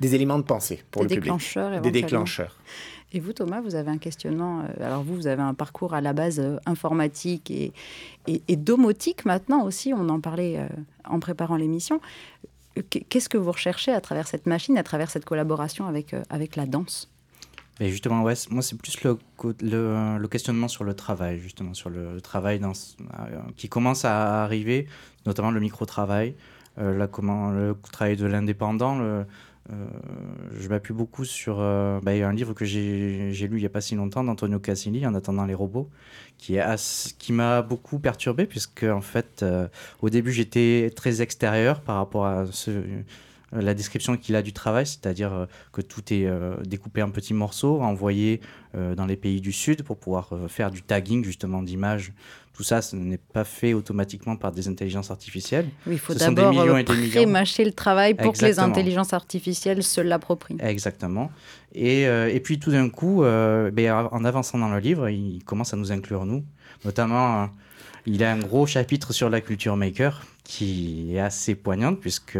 des 0.00 0.14
éléments 0.14 0.38
de 0.38 0.44
pensée 0.44 0.82
pour 0.90 1.02
Des 1.02 1.08
le 1.08 1.14
public. 1.16 1.24
déclencheurs, 1.24 1.70
Des 1.70 1.76
éventuellement. 1.78 2.00
déclencheurs. 2.08 2.56
Et 3.12 3.20
vous, 3.20 3.32
Thomas, 3.32 3.60
vous 3.60 3.74
avez 3.76 3.90
un 3.90 3.98
questionnement. 3.98 4.62
euh, 4.62 4.84
alors, 4.84 5.02
vous, 5.02 5.14
vous 5.14 5.26
avez 5.26 5.42
un 5.42 5.54
parcours 5.54 5.94
à 5.94 6.00
la 6.00 6.12
base 6.12 6.38
euh, 6.40 6.56
informatique 6.66 7.50
et, 7.50 7.72
et, 8.26 8.42
et 8.48 8.56
domotique 8.56 9.24
maintenant 9.24 9.64
aussi. 9.64 9.92
On 9.94 10.08
en 10.08 10.20
parlait 10.20 10.58
euh, 10.58 10.66
en 11.08 11.18
préparant 11.20 11.56
l'émission. 11.56 12.00
Qu- 12.90 13.04
Qu'est-ce 13.08 13.28
que 13.28 13.38
vous 13.38 13.52
recherchez 13.52 13.92
à 13.92 14.00
travers 14.00 14.26
cette 14.26 14.46
machine, 14.46 14.76
à 14.76 14.82
travers 14.82 15.08
cette 15.10 15.24
collaboration 15.24 15.86
avec, 15.86 16.14
euh, 16.14 16.22
avec 16.30 16.56
la 16.56 16.66
danse? 16.66 17.08
Mais 17.80 17.90
justement, 17.90 18.22
ouais, 18.22 18.34
moi, 18.50 18.62
c'est 18.62 18.76
plus 18.78 19.02
le, 19.04 19.18
le, 19.60 20.28
questionnement 20.28 20.68
sur 20.68 20.84
le 20.84 20.94
travail, 20.94 21.38
justement, 21.38 21.74
sur 21.74 21.90
le, 21.90 22.20
travail 22.22 22.60
euh, 22.62 23.38
qui 23.56 23.68
commence 23.68 24.04
à 24.04 24.44
arriver, 24.44 24.86
notamment 25.26 25.50
le 25.50 25.60
micro-travail, 25.60 26.34
euh, 26.78 26.94
le 26.94 27.74
travail 27.92 28.16
de 28.16 28.26
l'indépendant. 28.26 28.98
euh, 29.00 29.24
je 30.58 30.68
m'appuie 30.68 30.94
beaucoup 30.94 31.24
sur 31.24 31.56
bah, 31.56 32.12
un 32.12 32.32
livre 32.32 32.54
que 32.54 32.64
j'ai 32.64 33.32
lu 33.32 33.56
il 33.56 33.60
n'y 33.60 33.66
a 33.66 33.68
pas 33.68 33.80
si 33.80 33.96
longtemps 33.96 34.22
d'Antonio 34.22 34.60
Casilli, 34.60 35.04
En 35.06 35.14
attendant 35.14 35.44
les 35.44 35.54
robots, 35.54 35.90
qui, 36.38 36.56
qui 37.18 37.32
m'a 37.32 37.62
beaucoup 37.62 37.98
perturbé, 37.98 38.46
puisque 38.46 38.84
en 38.84 39.00
fait, 39.00 39.44
au 40.00 40.08
début, 40.08 40.32
j'étais 40.32 40.92
très 40.94 41.20
extérieur 41.20 41.80
par 41.80 41.96
rapport 41.96 42.26
à 42.26 42.46
ce 42.46 42.70
la 43.52 43.74
description 43.74 44.16
qu'il 44.16 44.36
a 44.36 44.42
du 44.42 44.52
travail, 44.52 44.86
c'est-à-dire 44.86 45.32
euh, 45.32 45.46
que 45.72 45.80
tout 45.80 46.12
est 46.12 46.26
euh, 46.26 46.56
découpé 46.64 47.02
en 47.02 47.10
petits 47.10 47.34
morceaux, 47.34 47.80
envoyé 47.80 48.40
dans 48.94 49.06
les 49.06 49.16
pays 49.16 49.40
du 49.40 49.52
Sud 49.52 49.84
pour 49.84 49.96
pouvoir 49.96 50.34
faire 50.48 50.70
du 50.70 50.82
tagging 50.82 51.24
justement 51.24 51.62
d'images. 51.62 52.12
Tout 52.56 52.62
ça, 52.62 52.80
ce 52.80 52.96
n'est 52.96 53.18
pas 53.18 53.44
fait 53.44 53.74
automatiquement 53.74 54.34
par 54.34 54.50
des 54.50 54.66
intelligences 54.66 55.10
artificielles. 55.10 55.66
Oui, 55.86 55.94
il 55.94 55.98
faut 55.98 56.14
d'abord 56.14 56.58
euh, 56.58 56.82
pré-mâcher 56.84 57.66
le 57.66 57.72
travail 57.72 58.14
pour 58.14 58.32
que 58.32 58.42
les 58.46 58.58
intelligences 58.58 59.12
artificielles 59.12 59.82
se 59.82 60.00
l'approprient. 60.00 60.56
Exactement. 60.60 61.30
Et, 61.74 62.06
euh, 62.06 62.32
et 62.32 62.40
puis 62.40 62.58
tout 62.58 62.70
d'un 62.70 62.88
coup, 62.88 63.24
euh, 63.24 63.70
ben, 63.70 64.08
en 64.10 64.24
avançant 64.24 64.56
dans 64.56 64.70
le 64.70 64.78
livre, 64.78 65.10
il 65.10 65.44
commence 65.44 65.74
à 65.74 65.76
nous 65.76 65.92
inclure 65.92 66.24
nous. 66.24 66.44
Notamment, 66.86 67.42
euh, 67.42 67.46
il 68.06 68.22
a 68.22 68.32
un 68.32 68.38
gros 68.38 68.66
chapitre 68.66 69.12
sur 69.12 69.28
la 69.28 69.40
culture 69.40 69.76
maker 69.76 70.24
qui 70.44 71.16
est 71.16 71.18
assez 71.18 71.56
poignante 71.56 72.00
puisque 72.00 72.38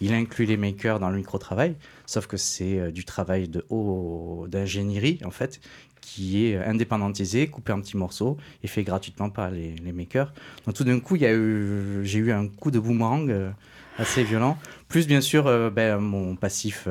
il 0.00 0.12
inclut 0.12 0.44
les 0.44 0.58
makers 0.58 1.00
dans 1.00 1.08
le 1.08 1.16
micro-travail, 1.16 1.74
sauf 2.04 2.26
que 2.26 2.36
c'est 2.36 2.78
euh, 2.78 2.90
du 2.90 3.04
travail 3.04 3.48
de 3.48 3.64
haut 3.70 4.46
d'ingénierie 4.48 5.18
en 5.24 5.30
fait 5.30 5.60
qui 6.02 6.46
est 6.46 6.56
indépendantisé, 6.58 7.48
coupé 7.48 7.72
en 7.72 7.80
petits 7.80 7.96
morceaux 7.96 8.36
et 8.62 8.68
fait 8.68 8.84
gratuitement 8.84 9.28
par 9.28 9.50
les, 9.50 9.74
makers. 9.92 10.32
Donc 10.64 10.76
tout 10.76 10.84
d'un 10.84 11.00
coup, 11.00 11.16
j'ai 11.16 12.18
eu 12.18 12.30
un 12.30 12.46
coup 12.46 12.70
de 12.70 12.78
boomerang 12.78 13.28
euh, 13.28 13.50
assez 13.98 14.22
violent. 14.22 14.56
Plus 14.86 15.08
bien 15.08 15.20
sûr 15.20 15.48
euh, 15.48 15.68
ben, 15.68 15.98
mon 15.98 16.36
passif 16.36 16.86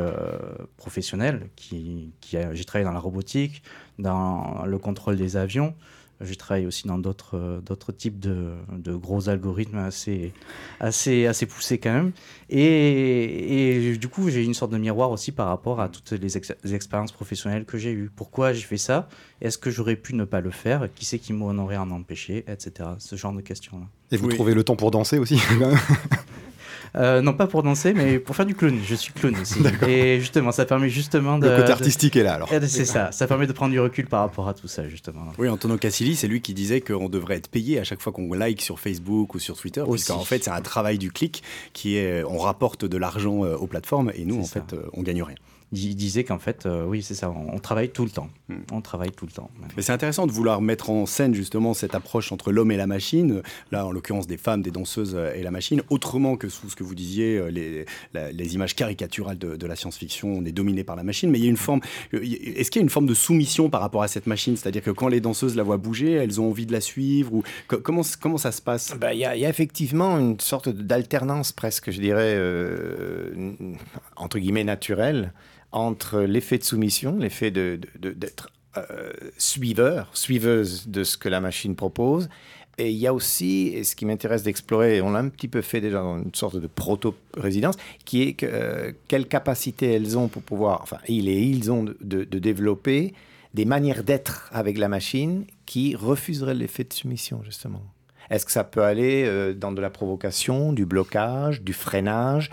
professionnel, 0.75 1.47
qui, 1.55 2.11
qui 2.19 2.35
j'ai 2.51 2.65
travaillé 2.65 2.85
dans 2.85 2.91
la 2.91 2.99
robotique, 2.99 3.63
dans 3.99 4.65
le 4.65 4.77
contrôle 4.79 5.15
des 5.15 5.37
avions. 5.37 5.75
J'ai 6.21 6.35
travaillé 6.37 6.65
aussi 6.65 6.87
dans 6.87 6.97
d'autres 6.97 7.35
euh, 7.37 7.59
d'autres 7.61 7.91
types 7.91 8.19
de, 8.19 8.53
de 8.71 8.93
gros 8.95 9.27
algorithmes 9.27 9.77
assez, 9.79 10.31
assez, 10.79 11.25
assez 11.25 11.45
poussés 11.45 11.77
quand 11.77 11.91
même. 11.93 12.11
Et, 12.49 13.89
et 13.91 13.97
du 13.97 14.07
coup, 14.07 14.29
j'ai 14.29 14.43
une 14.43 14.53
sorte 14.53 14.71
de 14.71 14.77
miroir 14.77 15.11
aussi 15.11 15.31
par 15.31 15.47
rapport 15.47 15.81
à 15.81 15.89
toutes 15.89 16.11
les, 16.11 16.37
ex- 16.37 16.53
les 16.63 16.73
expériences 16.73 17.11
professionnelles 17.11 17.65
que 17.65 17.77
j'ai 17.77 17.91
eues. 17.91 18.09
Pourquoi 18.15 18.53
j'ai 18.53 18.61
fait 18.61 18.77
ça? 18.77 19.09
Est-ce 19.41 19.57
que 19.57 19.69
j'aurais 19.71 19.95
pu 19.97 20.15
ne 20.15 20.23
pas 20.23 20.39
le 20.41 20.51
faire? 20.51 20.87
Qui 20.95 21.03
c'est 21.05 21.19
qui 21.19 21.33
m'en 21.33 21.51
aurait 21.61 21.77
en 21.77 21.91
empêché 21.91 22.45
Etc. 22.47 22.71
Ce 22.99 23.15
genre 23.15 23.33
de 23.33 23.41
questions-là. 23.41 23.85
Et 24.11 24.17
vous 24.17 24.27
Oui. 24.27 24.35
trouvez 24.35 24.53
le 24.53 24.63
temps 24.63 24.75
pour 24.77 24.91
danser 24.91 25.17
aussi 25.19 25.37
Euh, 26.97 27.21
non, 27.21 27.33
pas 27.33 27.47
pour 27.47 27.61
danser, 27.63 27.93
mais 27.93 28.19
pour 28.19 28.35
faire 28.35 28.45
du 28.45 28.55
clown. 28.55 28.77
Je 28.85 28.95
suis 28.95 29.11
clown 29.11 29.35
aussi. 29.41 29.59
Et 29.87 30.19
justement, 30.19 30.51
ça 30.51 30.65
permet 30.65 30.89
justement 30.89 31.37
de. 31.39 31.47
Le 31.47 31.55
côté 31.55 31.67
de- 31.67 31.71
artistique 31.73 32.15
est 32.15 32.23
là 32.23 32.35
alors. 32.35 32.49
Eh, 32.53 32.65
C'est 32.67 32.85
ça, 32.85 33.11
ça 33.11 33.27
permet 33.27 33.47
de 33.47 33.51
prendre 33.53 33.71
du 33.71 33.79
recul 33.79 34.07
par 34.07 34.21
rapport 34.21 34.47
à 34.47 34.53
tout 34.53 34.67
ça, 34.67 34.87
justement. 34.87 35.23
Oui, 35.37 35.49
Antonio 35.49 35.77
Casilli, 35.77 36.15
c'est 36.15 36.27
lui 36.27 36.41
qui 36.41 36.53
disait 36.53 36.81
qu'on 36.81 37.09
devrait 37.09 37.35
être 37.35 37.49
payé 37.49 37.79
à 37.79 37.83
chaque 37.83 38.01
fois 38.01 38.13
qu'on 38.13 38.31
like 38.33 38.61
sur 38.61 38.79
Facebook 38.79 39.35
ou 39.35 39.39
sur 39.39 39.57
Twitter, 39.57 39.81
Aussi. 39.81 40.05
puisqu'en 40.05 40.23
fait, 40.23 40.43
c'est 40.43 40.51
un 40.51 40.61
travail 40.61 40.97
du 40.97 41.11
clic 41.11 41.43
qui 41.73 41.97
est, 41.97 42.23
on 42.23 42.37
rapporte 42.37 42.85
de 42.85 42.97
l'argent 42.97 43.43
euh, 43.43 43.55
aux 43.55 43.67
plateformes 43.67 44.11
et 44.15 44.23
nous, 44.25 44.39
en 44.39 44.43
ça. 44.45 44.61
fait, 44.61 44.75
euh, 44.75 44.83
on 44.93 45.01
gagne 45.03 45.23
rien. 45.23 45.35
Il 45.71 45.95
disait 45.95 46.23
qu'en 46.23 46.39
fait, 46.39 46.65
euh, 46.65 46.85
oui, 46.85 47.01
c'est 47.01 47.15
ça, 47.15 47.29
on, 47.29 47.53
on 47.55 47.59
travaille 47.59 47.89
tout 47.89 48.03
le 48.05 48.11
temps. 48.11 48.29
Hmm. 48.49 48.59
On 48.71 48.81
travaille 48.81 49.11
tout 49.11 49.25
le 49.25 49.31
temps. 49.31 49.49
Mais 49.75 49.81
c'est 49.81 49.91
intéressant 49.91 50.27
de 50.27 50.31
vouloir 50.31 50.61
mettre 50.61 50.89
en 50.89 51.05
scène 51.05 51.33
justement 51.33 51.73
cette 51.73 51.95
approche 51.95 52.31
entre 52.31 52.51
l'homme 52.51 52.71
et 52.71 52.77
la 52.77 52.87
machine, 52.87 53.41
là 53.71 53.85
en 53.85 53.91
l'occurrence 53.91 54.27
des 54.27 54.37
femmes, 54.37 54.61
des 54.61 54.71
danseuses 54.71 55.15
euh, 55.15 55.33
et 55.33 55.41
la 55.43 55.51
machine, 55.51 55.81
autrement 55.89 56.37
que 56.37 56.47
sous 56.49 56.69
ce 56.69 56.75
que 56.75 56.83
vous 56.83 56.95
disiez, 56.95 57.37
euh, 57.37 57.47
les, 57.49 57.85
la- 58.13 58.31
les 58.31 58.55
images 58.55 58.75
caricaturales 58.75 59.37
de, 59.39 59.55
de 59.55 59.65
la 59.67 59.75
science-fiction, 59.75 60.29
on 60.31 60.45
est 60.45 60.51
dominé 60.51 60.83
par 60.83 60.95
la 60.95 61.03
machine, 61.03 61.29
mais 61.31 61.39
il 61.39 61.43
y 61.43 61.47
a 61.47 61.49
une 61.49 61.57
forme, 61.57 61.81
y- 62.13 62.33
est-ce 62.55 62.69
qu'il 62.71 62.79
y 62.79 62.83
a 62.83 62.85
une 62.85 62.89
forme 62.89 63.07
de 63.07 63.15
soumission 63.15 63.69
par 63.69 63.81
rapport 63.81 64.03
à 64.03 64.07
cette 64.07 64.27
machine? 64.27 64.55
C'est-à-dire 64.55 64.83
que 64.83 64.91
quand 64.91 65.07
les 65.07 65.19
danseuses 65.19 65.55
la 65.55 65.63
voient 65.63 65.77
bouger, 65.77 66.11
elles 66.13 66.39
ont 66.39 66.49
envie 66.49 66.67
de 66.67 66.71
la 66.73 66.81
suivre 66.81 67.33
ou 67.33 67.43
co- 67.67 67.79
comment, 67.79 68.03
comment 68.21 68.37
ça 68.37 68.51
se 68.51 68.61
passe? 68.61 68.95
Bah, 69.01 69.13
Il 69.13 69.19
y, 69.19 69.25
a- 69.25 69.35
il 69.35 69.41
y 69.41 69.45
a 69.45 69.49
effectivement 69.49 70.17
une 70.19 70.39
sorte 70.39 70.69
d'alternance 70.69 71.51
presque, 71.51 71.89
je 71.91 71.99
dirais, 71.99 72.35
euh, 72.37 73.53
entre 74.15 74.39
guillemets 74.39 74.63
naturelle, 74.63 75.33
entre 75.75 76.21
l'effet 76.21 76.57
de 76.57 76.63
soumission, 76.63 77.17
l'effet 77.19 77.51
de- 77.51 77.79
de- 77.95 78.09
de- 78.09 78.13
d'être 78.13 78.49
euh, 78.77 79.13
suiveur, 79.37 80.09
suiveuse 80.13 80.87
de 80.87 81.03
ce 81.05 81.17
que 81.17 81.29
la 81.29 81.39
machine 81.39 81.75
propose. 81.75 82.27
Et 82.77 82.91
il 82.91 82.97
y 82.97 83.07
a 83.07 83.13
aussi, 83.13 83.67
et 83.73 83.85
ce 83.85 83.95
qui 83.95 84.05
m'intéresse 84.05 84.43
d'explorer, 84.43 84.99
on 85.01 85.11
l'a 85.11 85.19
un 85.19 85.29
petit 85.29 85.47
peu 85.47 85.61
fait 85.61 85.79
déjà 85.79 85.99
dans 85.99 86.17
une 86.21 86.35
sorte 86.35 86.57
de 86.57 86.67
proto-résidence, 86.67 87.75
qui 88.03 88.23
est 88.23 88.43
euh, 88.43 88.91
quelle 89.07 89.27
capacité 89.27 89.93
elles 89.93 90.17
ont 90.17 90.27
pour 90.27 90.41
pouvoir, 90.41 90.81
enfin, 90.81 90.97
il 91.07 91.29
et 91.29 91.41
ils 91.41 91.71
ont 91.71 91.83
de 91.85 92.23
développer 92.39 93.13
des 93.53 93.63
manières 93.63 94.03
d'être 94.03 94.49
avec 94.51 94.77
la 94.77 94.89
machine 94.89 95.45
qui 95.65 95.95
refuseraient 95.95 96.53
l'effet 96.53 96.83
de 96.83 96.91
soumission, 96.91 97.41
justement. 97.45 97.81
Est-ce 98.29 98.45
que 98.45 98.51
ça 98.51 98.63
peut 98.63 98.83
aller 98.83 99.23
euh, 99.25 99.53
dans 99.53 99.71
de 99.71 99.81
la 99.81 99.89
provocation, 99.89 100.73
du 100.73 100.85
blocage, 100.85 101.61
du 101.61 101.73
freinage? 101.73 102.51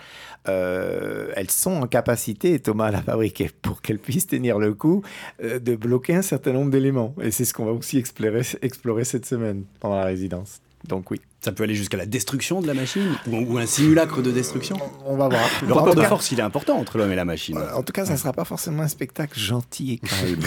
Euh, 0.48 1.32
Elles 1.36 1.50
sont 1.50 1.82
en 1.82 1.86
capacité, 1.86 2.58
Thomas 2.58 2.90
l'a 2.90 3.02
fabriqué, 3.02 3.50
pour 3.62 3.80
qu'elles 3.80 3.98
puissent 3.98 4.26
tenir 4.26 4.58
le 4.58 4.74
coup, 4.74 5.02
euh, 5.42 5.58
de 5.58 5.76
bloquer 5.76 6.14
un 6.16 6.22
certain 6.22 6.52
nombre 6.52 6.70
d'éléments. 6.70 7.14
Et 7.20 7.30
c'est 7.30 7.44
ce 7.44 7.54
qu'on 7.54 7.64
va 7.64 7.72
aussi 7.72 7.98
explorer 7.98 9.04
cette 9.04 9.26
semaine 9.26 9.64
pendant 9.80 9.96
la 9.96 10.04
résidence. 10.04 10.60
Donc 10.88 11.10
oui, 11.10 11.20
Ça 11.44 11.50
peut 11.52 11.64
aller 11.64 11.74
jusqu'à 11.74 11.96
la 11.96 12.06
destruction 12.06 12.60
de 12.60 12.66
la 12.68 12.74
machine 12.74 13.08
ou, 13.26 13.36
ou 13.54 13.58
un 13.58 13.66
simulacre 13.66 14.22
de 14.22 14.30
destruction 14.30 14.76
on 15.04 15.16
va 15.16 15.28
voir. 15.28 15.42
Le 15.66 15.72
rapport 15.72 15.94
de 15.94 16.00
cas- 16.00 16.08
force, 16.08 16.30
il 16.30 16.38
est 16.38 16.42
important 16.42 16.76
entre 16.78 16.98
l'homme 16.98 17.10
et 17.10 17.16
la 17.16 17.24
machine. 17.24 17.58
En 17.74 17.82
tout 17.82 17.92
cas, 17.92 18.04
ça 18.06 18.12
ne 18.12 18.16
sera 18.18 18.32
pas 18.32 18.44
forcément 18.44 18.82
un 18.84 18.88
spectacle 18.88 19.38
gentil 19.38 19.94
et 19.94 19.98
calme. 19.98 20.42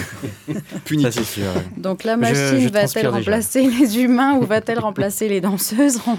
Ça, 1.02 1.10
c'est 1.10 1.24
sûr. 1.24 1.44
ouais. 1.44 1.66
Donc 1.76 2.02
la 2.04 2.16
machine 2.16 2.66
va-t-elle 2.68 3.08
remplacer 3.08 3.68
les 3.68 3.98
humains 4.00 4.34
ou 4.36 4.42
va-t-elle 4.46 4.78
remplacer 4.78 5.28
les 5.28 5.40
danseuses? 5.42 6.00
On, 6.06 6.16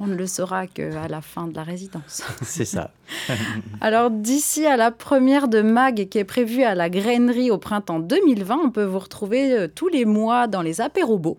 on 0.00 0.06
ne 0.06 0.14
le 0.14 0.26
saura 0.26 0.66
qu'à 0.66 1.08
la 1.08 1.22
fin 1.22 1.46
de 1.46 1.54
la 1.54 1.62
résidence. 1.62 2.22
C'est 2.42 2.64
ça. 2.66 2.90
Alors 3.80 4.10
d'ici 4.10 4.66
à 4.66 4.76
la 4.76 4.90
première 4.90 5.48
de 5.48 5.62
Mag 5.62 6.08
qui 6.08 6.18
est 6.18 6.24
prévue 6.24 6.62
à 6.62 6.74
la 6.74 6.90
grainerie 6.90 7.50
au 7.50 7.58
printemps 7.58 7.98
2020, 8.00 8.58
on 8.66 8.70
peut 8.70 8.84
vous 8.84 8.98
retrouver 8.98 9.52
euh, 9.52 9.68
tous 9.72 9.88
les 9.88 10.04
mois 10.04 10.46
dans 10.46 10.62
les 10.62 10.80
apérobos. 10.80 11.38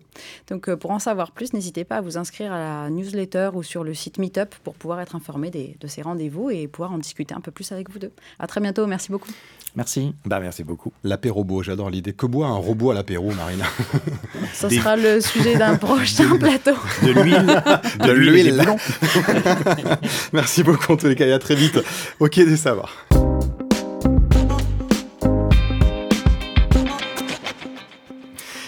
Donc 0.50 0.68
euh, 0.68 0.76
pour 0.76 0.90
en 0.90 0.98
savoir 0.98 1.30
plus, 1.30 1.52
n'hésitez 1.52 1.84
pas 1.84 1.96
à 1.96 2.00
vous 2.00 2.18
inscrire 2.18 2.52
à 2.52 2.58
la 2.58 2.71
newsletter 2.90 3.50
ou 3.54 3.62
sur 3.62 3.84
le 3.84 3.94
site 3.94 4.18
Meetup 4.18 4.54
pour 4.64 4.74
pouvoir 4.74 5.00
être 5.00 5.14
informé 5.16 5.50
des- 5.50 5.76
de 5.80 5.86
ces 5.86 6.02
rendez-vous 6.02 6.50
et 6.50 6.68
pouvoir 6.68 6.92
en 6.92 6.98
discuter 6.98 7.34
un 7.34 7.40
peu 7.40 7.50
plus 7.50 7.70
avec 7.72 7.90
vous 7.90 7.98
deux. 7.98 8.12
À 8.38 8.46
très 8.46 8.60
bientôt, 8.60 8.86
merci 8.86 9.10
beaucoup. 9.10 9.30
Merci. 9.74 10.14
bah, 10.26 10.38
merci 10.38 10.64
beaucoup. 10.64 10.92
L'apérobo, 11.02 11.62
j'adore 11.62 11.88
l'idée. 11.88 12.12
Que 12.12 12.26
boit 12.26 12.46
un 12.46 12.56
robot 12.56 12.90
à 12.90 12.94
l'apéro, 12.94 13.32
Marina 13.32 13.64
Ce 14.52 14.66
Des- 14.66 14.76
sera 14.76 14.96
le 14.96 15.20
sujet 15.22 15.56
d'un 15.56 15.76
prochain 15.78 16.36
plateau. 16.36 16.72
De 17.02 17.10
l'huile, 17.12 17.62
de 18.06 18.12
l'huile. 18.12 18.64
Merci 20.34 20.62
beaucoup 20.62 20.92
en 20.92 20.96
tous 20.96 21.06
les 21.06 21.14
cas 21.14 21.26
et 21.26 21.32
à 21.32 21.38
très 21.38 21.54
vite. 21.54 21.78
Ok 22.20 22.34
des 22.36 22.56
savoirs. 22.58 23.06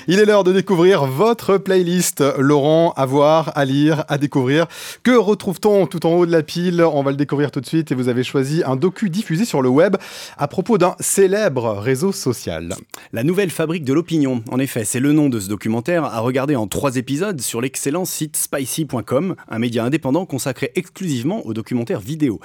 Il 0.06 0.18
est 0.18 0.26
l'heure 0.26 0.44
de 0.44 0.52
découvrir 0.52 1.06
votre 1.06 1.56
playlist. 1.56 2.22
Laurent, 2.36 2.92
à 2.94 3.06
voir, 3.06 3.52
à 3.54 3.64
lire, 3.64 4.04
à 4.08 4.18
découvrir. 4.18 4.66
Que 5.02 5.16
retrouve-t-on 5.16 5.86
tout 5.86 6.04
en 6.04 6.10
haut 6.10 6.26
de 6.26 6.30
la 6.30 6.42
pile? 6.42 6.82
On 6.82 7.02
va 7.02 7.10
le 7.10 7.16
découvrir 7.16 7.50
tout 7.50 7.62
de 7.62 7.66
suite 7.66 7.90
et 7.90 7.94
vous 7.94 8.08
avez 8.08 8.22
choisi 8.22 8.62
un 8.66 8.76
docu 8.76 9.08
diffusé 9.08 9.46
sur 9.46 9.62
le 9.62 9.70
web 9.70 9.96
à 10.36 10.46
propos 10.46 10.76
d'un 10.76 10.94
célèbre 11.00 11.78
réseau 11.78 12.12
social. 12.12 12.74
La 13.14 13.24
nouvelle 13.24 13.48
fabrique 13.48 13.84
de 13.84 13.94
l'opinion. 13.94 14.42
En 14.50 14.58
effet, 14.58 14.84
c'est 14.84 15.00
le 15.00 15.12
nom 15.12 15.30
de 15.30 15.40
ce 15.40 15.48
documentaire 15.48 16.04
à 16.04 16.20
regarder 16.20 16.54
en 16.54 16.66
trois 16.66 16.96
épisodes 16.96 17.40
sur 17.40 17.62
l'excellent 17.62 18.04
site 18.04 18.36
spicy.com, 18.36 19.36
un 19.48 19.58
média 19.58 19.84
indépendant 19.84 20.26
consacré 20.26 20.70
exclusivement 20.74 21.46
aux 21.46 21.54
documentaires 21.54 22.00
vidéo. 22.00 22.40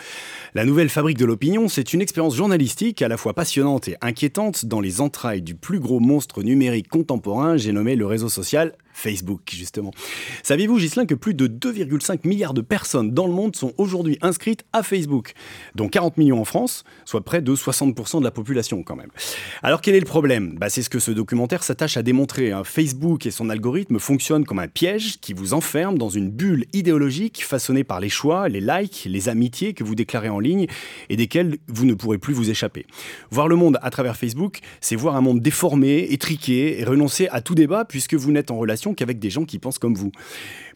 La 0.56 0.64
nouvelle 0.64 0.90
fabrique 0.90 1.18
de 1.18 1.26
l'opinion, 1.26 1.68
c'est 1.68 1.94
une 1.94 2.02
expérience 2.02 2.38
journalistique 2.38 3.02
à 3.02 3.10
la 3.10 3.18
fois 3.18 3.34
passionnante 3.34 3.90
et 3.90 3.98
inquiétante 4.02 4.66
dans 4.66 4.80
les 4.80 5.02
entrailles 5.02 5.42
du 5.42 5.56
plus 5.56 5.82
gros 5.82 6.00
monstre 6.00 6.42
numérique 6.42 6.88
contemporain, 6.88 7.49
j'ai 7.58 7.72
nommé 7.72 7.96
le 7.96 8.06
réseau 8.06 8.30
social 8.30 8.74
Facebook, 9.00 9.42
justement. 9.52 9.92
Saviez-vous, 10.44 10.78
Gislain, 10.78 11.06
que 11.06 11.16
plus 11.16 11.34
de 11.34 11.48
2,5 11.48 12.28
milliards 12.28 12.54
de 12.54 12.62
personnes 12.62 13.12
dans 13.12 13.28
le 13.28 13.34
monde 13.34 13.56
sont 13.56 13.74
aujourd'hui 13.78 14.18
inscrites 14.22 14.66
à 14.74 14.84
Facebook, 14.84 15.34
dont 15.76 15.88
40 15.88 16.18
millions 16.18 16.42
en 16.42 16.46
France, 16.46 16.84
soit 17.06 17.24
près 17.24 17.42
de 17.42 17.56
60% 17.56 18.20
de 18.20 18.24
la 18.26 18.32
population 18.32 18.84
quand 18.84 18.98
même. 18.98 19.10
Alors 19.64 19.80
quel 19.82 19.96
est 19.96 20.00
le 20.02 20.06
problème? 20.06 20.56
Bah, 20.60 20.70
C'est 20.70 20.82
ce 20.82 20.90
que 20.90 21.00
ce 21.00 21.12
documentaire 21.12 21.64
s'attache 21.64 21.96
à 21.96 22.04
démontrer. 22.04 22.52
hein. 22.52 22.64
Facebook 22.66 23.26
et 23.26 23.32
son 23.32 23.50
algorithme 23.50 24.00
fonctionnent 24.00 24.44
comme 24.46 24.60
un 24.60 24.68
piège 24.68 25.20
qui 25.22 25.34
vous 25.34 25.54
enferme 25.54 25.98
dans 25.98 26.10
une 26.10 26.30
bulle 26.30 26.66
idéologique 26.74 27.44
façonnée 27.46 27.86
par 27.86 28.02
les 28.02 28.10
choix, 28.10 28.50
les 28.50 28.60
likes, 28.62 29.08
les 29.10 29.30
amitiés 29.30 29.74
que 29.74 29.84
vous 29.86 29.96
déclarez 29.96 30.30
en 30.30 30.40
ligne 30.40 30.68
et 31.10 31.16
desquelles 31.16 31.58
vous 31.68 31.86
ne 31.86 31.94
pourrez 31.94 32.18
plus 32.18 32.34
vous 32.34 32.50
échapper. 32.50 32.86
Voir 33.32 33.48
le 33.48 33.56
monde 33.56 33.80
à 33.82 33.90
travers 33.92 34.18
Facebook, 34.18 34.60
c'est 34.82 34.98
voir 34.98 35.16
un 35.16 35.22
monde 35.22 35.40
déformé, 35.42 36.12
étriqué 36.12 36.80
et 36.82 36.84
renoncer 36.84 37.30
à 37.32 37.40
tout 37.42 37.56
débat 37.56 37.86
puisque 37.86 38.16
vous 38.16 38.32
n'êtes 38.32 38.52
en 38.52 38.58
relation 38.58 38.89
qu'avec 38.94 39.20
des 39.20 39.30
gens 39.30 39.46
qui 39.46 39.60
pensent 39.60 39.80
comme 39.80 39.96
vous. 39.96 40.12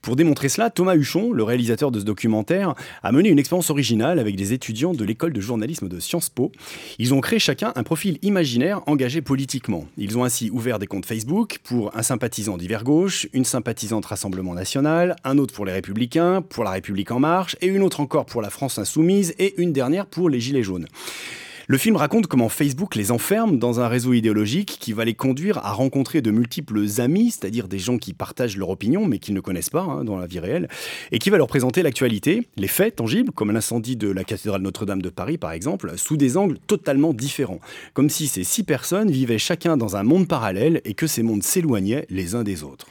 Pour 0.02 0.16
démontrer 0.16 0.50
cela, 0.50 0.70
Thomas 0.70 0.96
Huchon, 0.96 1.32
le 1.32 1.44
réalisateur 1.44 1.92
de 1.92 2.00
ce 2.00 2.06
documentaire, 2.06 2.76
a 3.04 3.12
mené 3.12 3.30
une 3.30 3.40
expérience 3.40 3.70
originale 3.70 4.20
avec 4.20 4.36
des 4.36 4.52
étudiants 4.52 4.94
de 4.94 5.04
l'école 5.06 5.32
de 5.32 5.40
journalisme 5.40 5.88
de 5.88 6.00
Sciences 6.00 6.30
Po. 6.30 6.52
Ils 7.00 7.14
ont 7.14 7.22
créé 7.22 7.40
chacun 7.40 7.72
un 7.76 7.84
profil 7.84 8.20
imaginaire 8.22 8.82
engagé 8.88 9.22
politiquement. 9.22 9.86
Ils 9.98 10.18
ont 10.18 10.24
ainsi 10.24 10.50
ouvert 10.50 10.80
des 10.80 10.88
comptes 10.88 11.06
Facebook 11.06 11.60
pour 11.64 11.96
un 11.96 12.04
sympathisant 12.04 12.58
d'hiver 12.58 12.84
gauche, 12.84 13.28
une 13.34 13.46
sympathisante 13.46 14.06
Rassemblement 14.06 14.54
national, 14.54 15.16
un 15.24 15.38
autre 15.38 15.54
pour 15.54 15.66
les 15.66 15.72
Républicains, 15.72 16.42
pour 16.42 16.64
la 16.64 16.72
République 16.72 17.12
en 17.12 17.20
marche, 17.20 17.56
et 17.62 17.68
une 17.68 17.82
autre 17.82 18.00
encore 18.00 18.26
pour 18.26 18.42
la 18.42 18.50
France 18.50 18.78
insoumise, 18.78 19.34
et 19.40 19.62
une 19.62 19.74
dernière 19.74 20.06
pour 20.06 20.30
les 20.30 20.40
Gilets 20.40 20.64
jaunes. 20.64 20.88
Le 21.68 21.78
film 21.78 21.96
raconte 21.96 22.28
comment 22.28 22.50
Facebook 22.50 22.96
les 22.96 23.12
enferme 23.12 23.58
dans 23.58 23.80
un 23.80 23.88
réseau 23.88 24.12
idéologique 24.12 24.78
qui 24.82 24.92
va 24.92 25.06
les 25.06 25.14
conduire 25.14 25.60
à 25.60 25.72
rencontrer 25.72 26.22
de 26.22 26.30
multiples 26.30 26.84
amis, 26.98 27.32
c'est-à-dire 27.32 27.70
des 27.70 27.80
gens 27.80 27.98
qui 27.98 28.12
partagent 28.12 28.58
leur 28.58 28.70
opinion 28.70 29.06
mais 29.06 29.18
qu'ils 29.18 29.34
ne 29.34 29.40
connaissent 29.40 29.70
pas 29.70 29.84
hein, 29.84 30.04
dans 30.04 30.18
la 30.18 30.28
vie 30.28 30.40
réelle, 30.40 30.68
et 31.14 31.20
qui 31.20 31.30
va 31.30 31.38
leur 31.38 31.48
présenter 31.48 31.82
l'actualité, 31.82 32.50
les 32.58 32.68
faits 32.68 32.98
tangibles, 32.98 33.32
comme 33.32 33.52
l'incendie 33.52 33.96
de 33.96 34.10
la 34.10 34.26
cathédrale 34.26 34.62
Notre-Dame 34.62 35.02
de 35.02 35.10
Paris 35.10 35.38
par 35.38 35.54
exemple, 35.54 35.94
sous 35.96 36.18
des 36.18 36.36
angles 36.36 36.58
totalement 36.68 37.14
différents, 37.14 37.62
comme 37.94 38.10
si 38.10 38.28
ces 38.28 38.44
six 38.44 38.64
personnes 38.64 39.10
vivaient 39.10 39.38
chacun 39.38 39.78
dans 39.78 39.96
un 39.96 40.04
monde 40.04 40.28
parallèle 40.28 40.82
et 40.84 40.96
que 40.96 41.08
ces 41.08 41.24
mondes 41.24 41.44
s'éloignaient 41.44 42.06
les 42.10 42.36
uns 42.36 42.44
des 42.44 42.64
autres. 42.64 42.88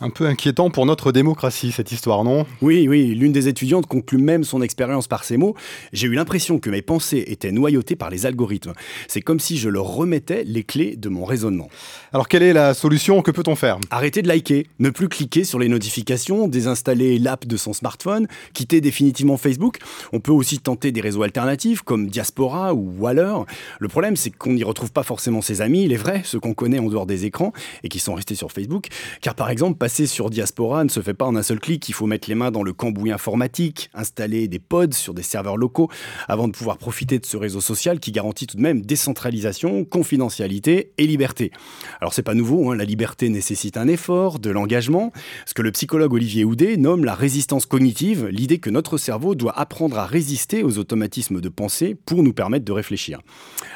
Un 0.00 0.10
peu 0.10 0.26
inquiétant 0.26 0.70
pour 0.70 0.86
notre 0.86 1.12
démocratie, 1.12 1.70
cette 1.70 1.92
histoire, 1.92 2.24
non? 2.24 2.46
Oui, 2.62 2.88
oui, 2.88 3.14
l'une 3.14 3.32
des 3.32 3.46
étudiantes 3.46 3.86
conclut 3.86 4.18
même 4.18 4.42
son 4.42 4.60
expérience 4.60 5.06
par 5.06 5.22
ces 5.22 5.36
mots. 5.36 5.54
J'ai 5.92 6.08
eu 6.08 6.14
l'impression 6.14 6.58
que 6.58 6.68
mes 6.68 6.82
pensées 6.82 7.24
étaient 7.28 7.52
noyautées 7.52 7.94
par 7.94 8.10
les 8.10 8.26
algorithmes. 8.26 8.72
C'est 9.06 9.20
comme 9.20 9.38
si 9.38 9.56
je 9.56 9.68
leur 9.68 9.86
remettais 9.86 10.42
les 10.44 10.64
clés 10.64 10.96
de 10.96 11.08
mon 11.08 11.24
raisonnement. 11.24 11.68
Alors 12.12 12.28
quelle 12.28 12.42
est 12.42 12.52
la 12.52 12.74
solution? 12.74 13.22
Que 13.22 13.30
peut-on 13.30 13.54
faire? 13.54 13.78
Arrêter 13.90 14.20
de 14.20 14.28
liker, 14.28 14.66
ne 14.80 14.90
plus 14.90 15.08
cliquer 15.08 15.44
sur 15.44 15.60
les 15.60 15.68
notifications, 15.68 16.48
désinstaller 16.48 17.18
l'app 17.20 17.46
de 17.46 17.56
son 17.56 17.72
smartphone, 17.72 18.26
quitter 18.52 18.80
définitivement 18.80 19.36
Facebook. 19.36 19.78
On 20.12 20.18
peut 20.18 20.32
aussi 20.32 20.58
tenter 20.58 20.90
des 20.90 21.00
réseaux 21.00 21.22
alternatifs 21.22 21.82
comme 21.82 22.08
Diaspora 22.08 22.74
ou 22.74 22.92
Waller. 22.98 23.34
Le 23.78 23.88
problème, 23.88 24.16
c'est 24.16 24.30
qu'on 24.30 24.54
n'y 24.54 24.64
retrouve 24.64 24.90
pas 24.90 25.04
forcément 25.04 25.40
ses 25.40 25.60
amis, 25.60 25.86
les 25.86 25.96
vrais, 25.96 26.22
ceux 26.24 26.40
qu'on 26.40 26.54
connaît 26.54 26.80
en 26.80 26.88
dehors 26.88 27.06
des 27.06 27.26
écrans 27.26 27.52
et 27.84 27.88
qui 27.88 28.00
sont 28.00 28.14
restés 28.14 28.34
sur 28.34 28.50
Facebook. 28.50 28.88
Car 29.20 29.34
par 29.34 29.50
exemple, 29.50 29.78
passer 29.84 30.06
sur 30.06 30.30
Diaspora 30.30 30.82
ne 30.82 30.88
se 30.88 31.02
fait 31.02 31.12
pas 31.12 31.26
en 31.26 31.36
un 31.36 31.42
seul 31.42 31.60
clic. 31.60 31.86
Il 31.90 31.92
faut 31.92 32.06
mettre 32.06 32.26
les 32.30 32.34
mains 32.34 32.50
dans 32.50 32.62
le 32.62 32.72
cambouis 32.72 33.12
informatique, 33.12 33.90
installer 33.92 34.48
des 34.48 34.58
pods 34.58 34.94
sur 34.94 35.12
des 35.12 35.22
serveurs 35.22 35.58
locaux 35.58 35.90
avant 36.26 36.48
de 36.48 36.54
pouvoir 36.54 36.78
profiter 36.78 37.18
de 37.18 37.26
ce 37.26 37.36
réseau 37.36 37.60
social 37.60 38.00
qui 38.00 38.10
garantit 38.10 38.46
tout 38.46 38.56
de 38.56 38.62
même 38.62 38.80
décentralisation, 38.80 39.84
confidentialité 39.84 40.92
et 40.96 41.06
liberté. 41.06 41.52
Alors 42.00 42.14
c'est 42.14 42.22
pas 42.22 42.32
nouveau, 42.32 42.70
hein, 42.70 42.76
la 42.76 42.86
liberté 42.86 43.28
nécessite 43.28 43.76
un 43.76 43.86
effort, 43.86 44.38
de 44.38 44.48
l'engagement, 44.48 45.12
ce 45.44 45.52
que 45.52 45.60
le 45.60 45.70
psychologue 45.70 46.14
Olivier 46.14 46.44
Houdet 46.44 46.78
nomme 46.78 47.04
la 47.04 47.14
résistance 47.14 47.66
cognitive, 47.66 48.26
l'idée 48.28 48.60
que 48.60 48.70
notre 48.70 48.96
cerveau 48.96 49.34
doit 49.34 49.52
apprendre 49.52 49.98
à 49.98 50.06
résister 50.06 50.62
aux 50.62 50.78
automatismes 50.78 51.42
de 51.42 51.48
pensée 51.50 51.94
pour 51.94 52.22
nous 52.22 52.32
permettre 52.32 52.64
de 52.64 52.72
réfléchir. 52.72 53.20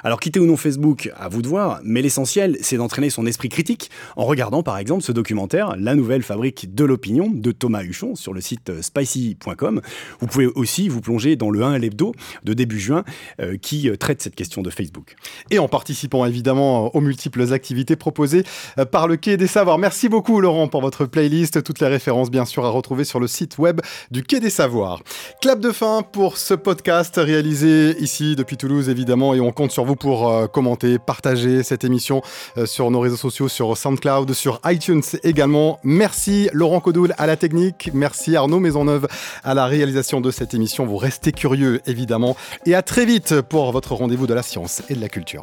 Alors 0.05 0.21
quitter 0.21 0.41
ou 0.41 0.47
non 0.47 0.57
Facebook, 0.57 1.11
à 1.19 1.29
vous 1.29 1.43
de 1.43 1.49
voir, 1.49 1.81
mais 1.85 2.01
l'essentiel 2.01 2.57
c'est 2.63 2.79
d'entraîner 2.79 3.11
son 3.11 3.27
esprit 3.27 3.51
critique 3.51 3.91
en 4.17 4.25
regardant 4.25 4.63
par 4.63 4.79
exemple 4.79 5.03
ce 5.03 5.13
documentaire, 5.13 5.77
nouvelle 5.99 6.23
fabrique 6.23 6.75
de 6.75 6.85
l'opinion 6.85 7.29
de 7.29 7.51
Thomas 7.51 7.83
Huchon 7.83 8.15
sur 8.15 8.33
le 8.33 8.41
site 8.41 8.71
euh, 8.71 8.83
spicy.com. 8.83 9.81
Vous 10.21 10.27
pouvez 10.29 10.47
aussi 10.47 10.89
vous 10.89 11.01
plonger 11.01 11.35
dans 11.35 11.51
le 11.51 11.65
1 11.65 11.79
l'hebdo 11.79 12.15
de 12.45 12.55
début 12.55 12.79
juin 12.79 13.05
euh, 13.41 13.57
qui 13.57 13.91
euh, 13.91 13.97
traite 13.97 14.23
cette 14.23 14.37
question 14.37 14.63
de 14.63 14.71
Facebook. 14.71 15.17
Et 15.51 15.59
en 15.59 15.67
participant 15.67 16.25
évidemment 16.25 16.95
aux 16.95 17.01
multiples 17.01 17.53
activités 17.53 17.97
proposées 17.97 18.45
par 18.93 19.09
le 19.09 19.17
Quai 19.17 19.37
des 19.37 19.49
Savoirs. 19.49 19.79
Merci 19.79 20.09
beaucoup 20.09 20.41
Laurent 20.41 20.69
pour 20.69 20.81
votre 20.81 21.05
playlist. 21.05 21.63
Toutes 21.65 21.81
les 21.81 21.89
références 21.89 22.31
bien 22.31 22.45
sûr 22.45 22.65
à 22.65 22.71
retrouver 22.71 23.03
sur 23.03 23.19
le 23.19 23.27
site 23.27 23.59
web 23.59 23.81
du 24.13 24.23
Quai 24.23 24.39
des 24.39 24.51
Savoirs. 24.51 25.03
Clap 25.43 25.59
de 25.59 25.73
fin 25.73 26.03
pour 26.03 26.37
ce 26.37 26.55
podcast 26.55 27.17
réalisé 27.17 27.97
ici 28.01 28.37
depuis 28.37 28.57
Toulouse 28.57 28.89
évidemment 28.89 29.35
et 29.35 29.41
on 29.41 29.51
compte 29.51 29.73
sur 29.73 29.85
vous 29.85 29.97
pour 29.97 30.49
commenter, 30.53 30.99
partager 30.99 31.65
cette 31.65 31.83
émission 31.83 32.23
sur 32.67 32.91
nos 32.93 33.01
réseaux 33.01 33.17
sociaux, 33.17 33.49
sur 33.49 33.77
SoundCloud, 33.77 34.33
sur 34.33 34.61
iTunes 34.65 35.03
également. 35.25 35.81
Merci 35.91 36.51
Laurent 36.53 36.81
Codoul 36.81 37.15
à 37.17 37.27
la 37.27 37.39
technique. 37.39 37.89
Merci 37.95 38.37
Arnaud 38.37 38.61
Maisonneuve 38.61 39.09
à 39.43 39.55
la 39.55 39.65
réalisation 39.65 40.21
de 40.21 40.31
cette 40.31 40.53
émission. 40.53 40.85
Vous 40.85 40.99
restez 40.99 41.33
curieux 41.33 41.81
évidemment. 41.87 42.37
Et 42.67 42.75
à 42.75 42.83
très 42.83 43.07
vite 43.07 43.41
pour 43.41 43.73
votre 43.73 43.95
rendez-vous 43.95 44.27
de 44.27 44.35
la 44.35 44.43
science 44.43 44.83
et 44.91 44.95
de 44.95 45.01
la 45.01 45.09
culture. 45.09 45.41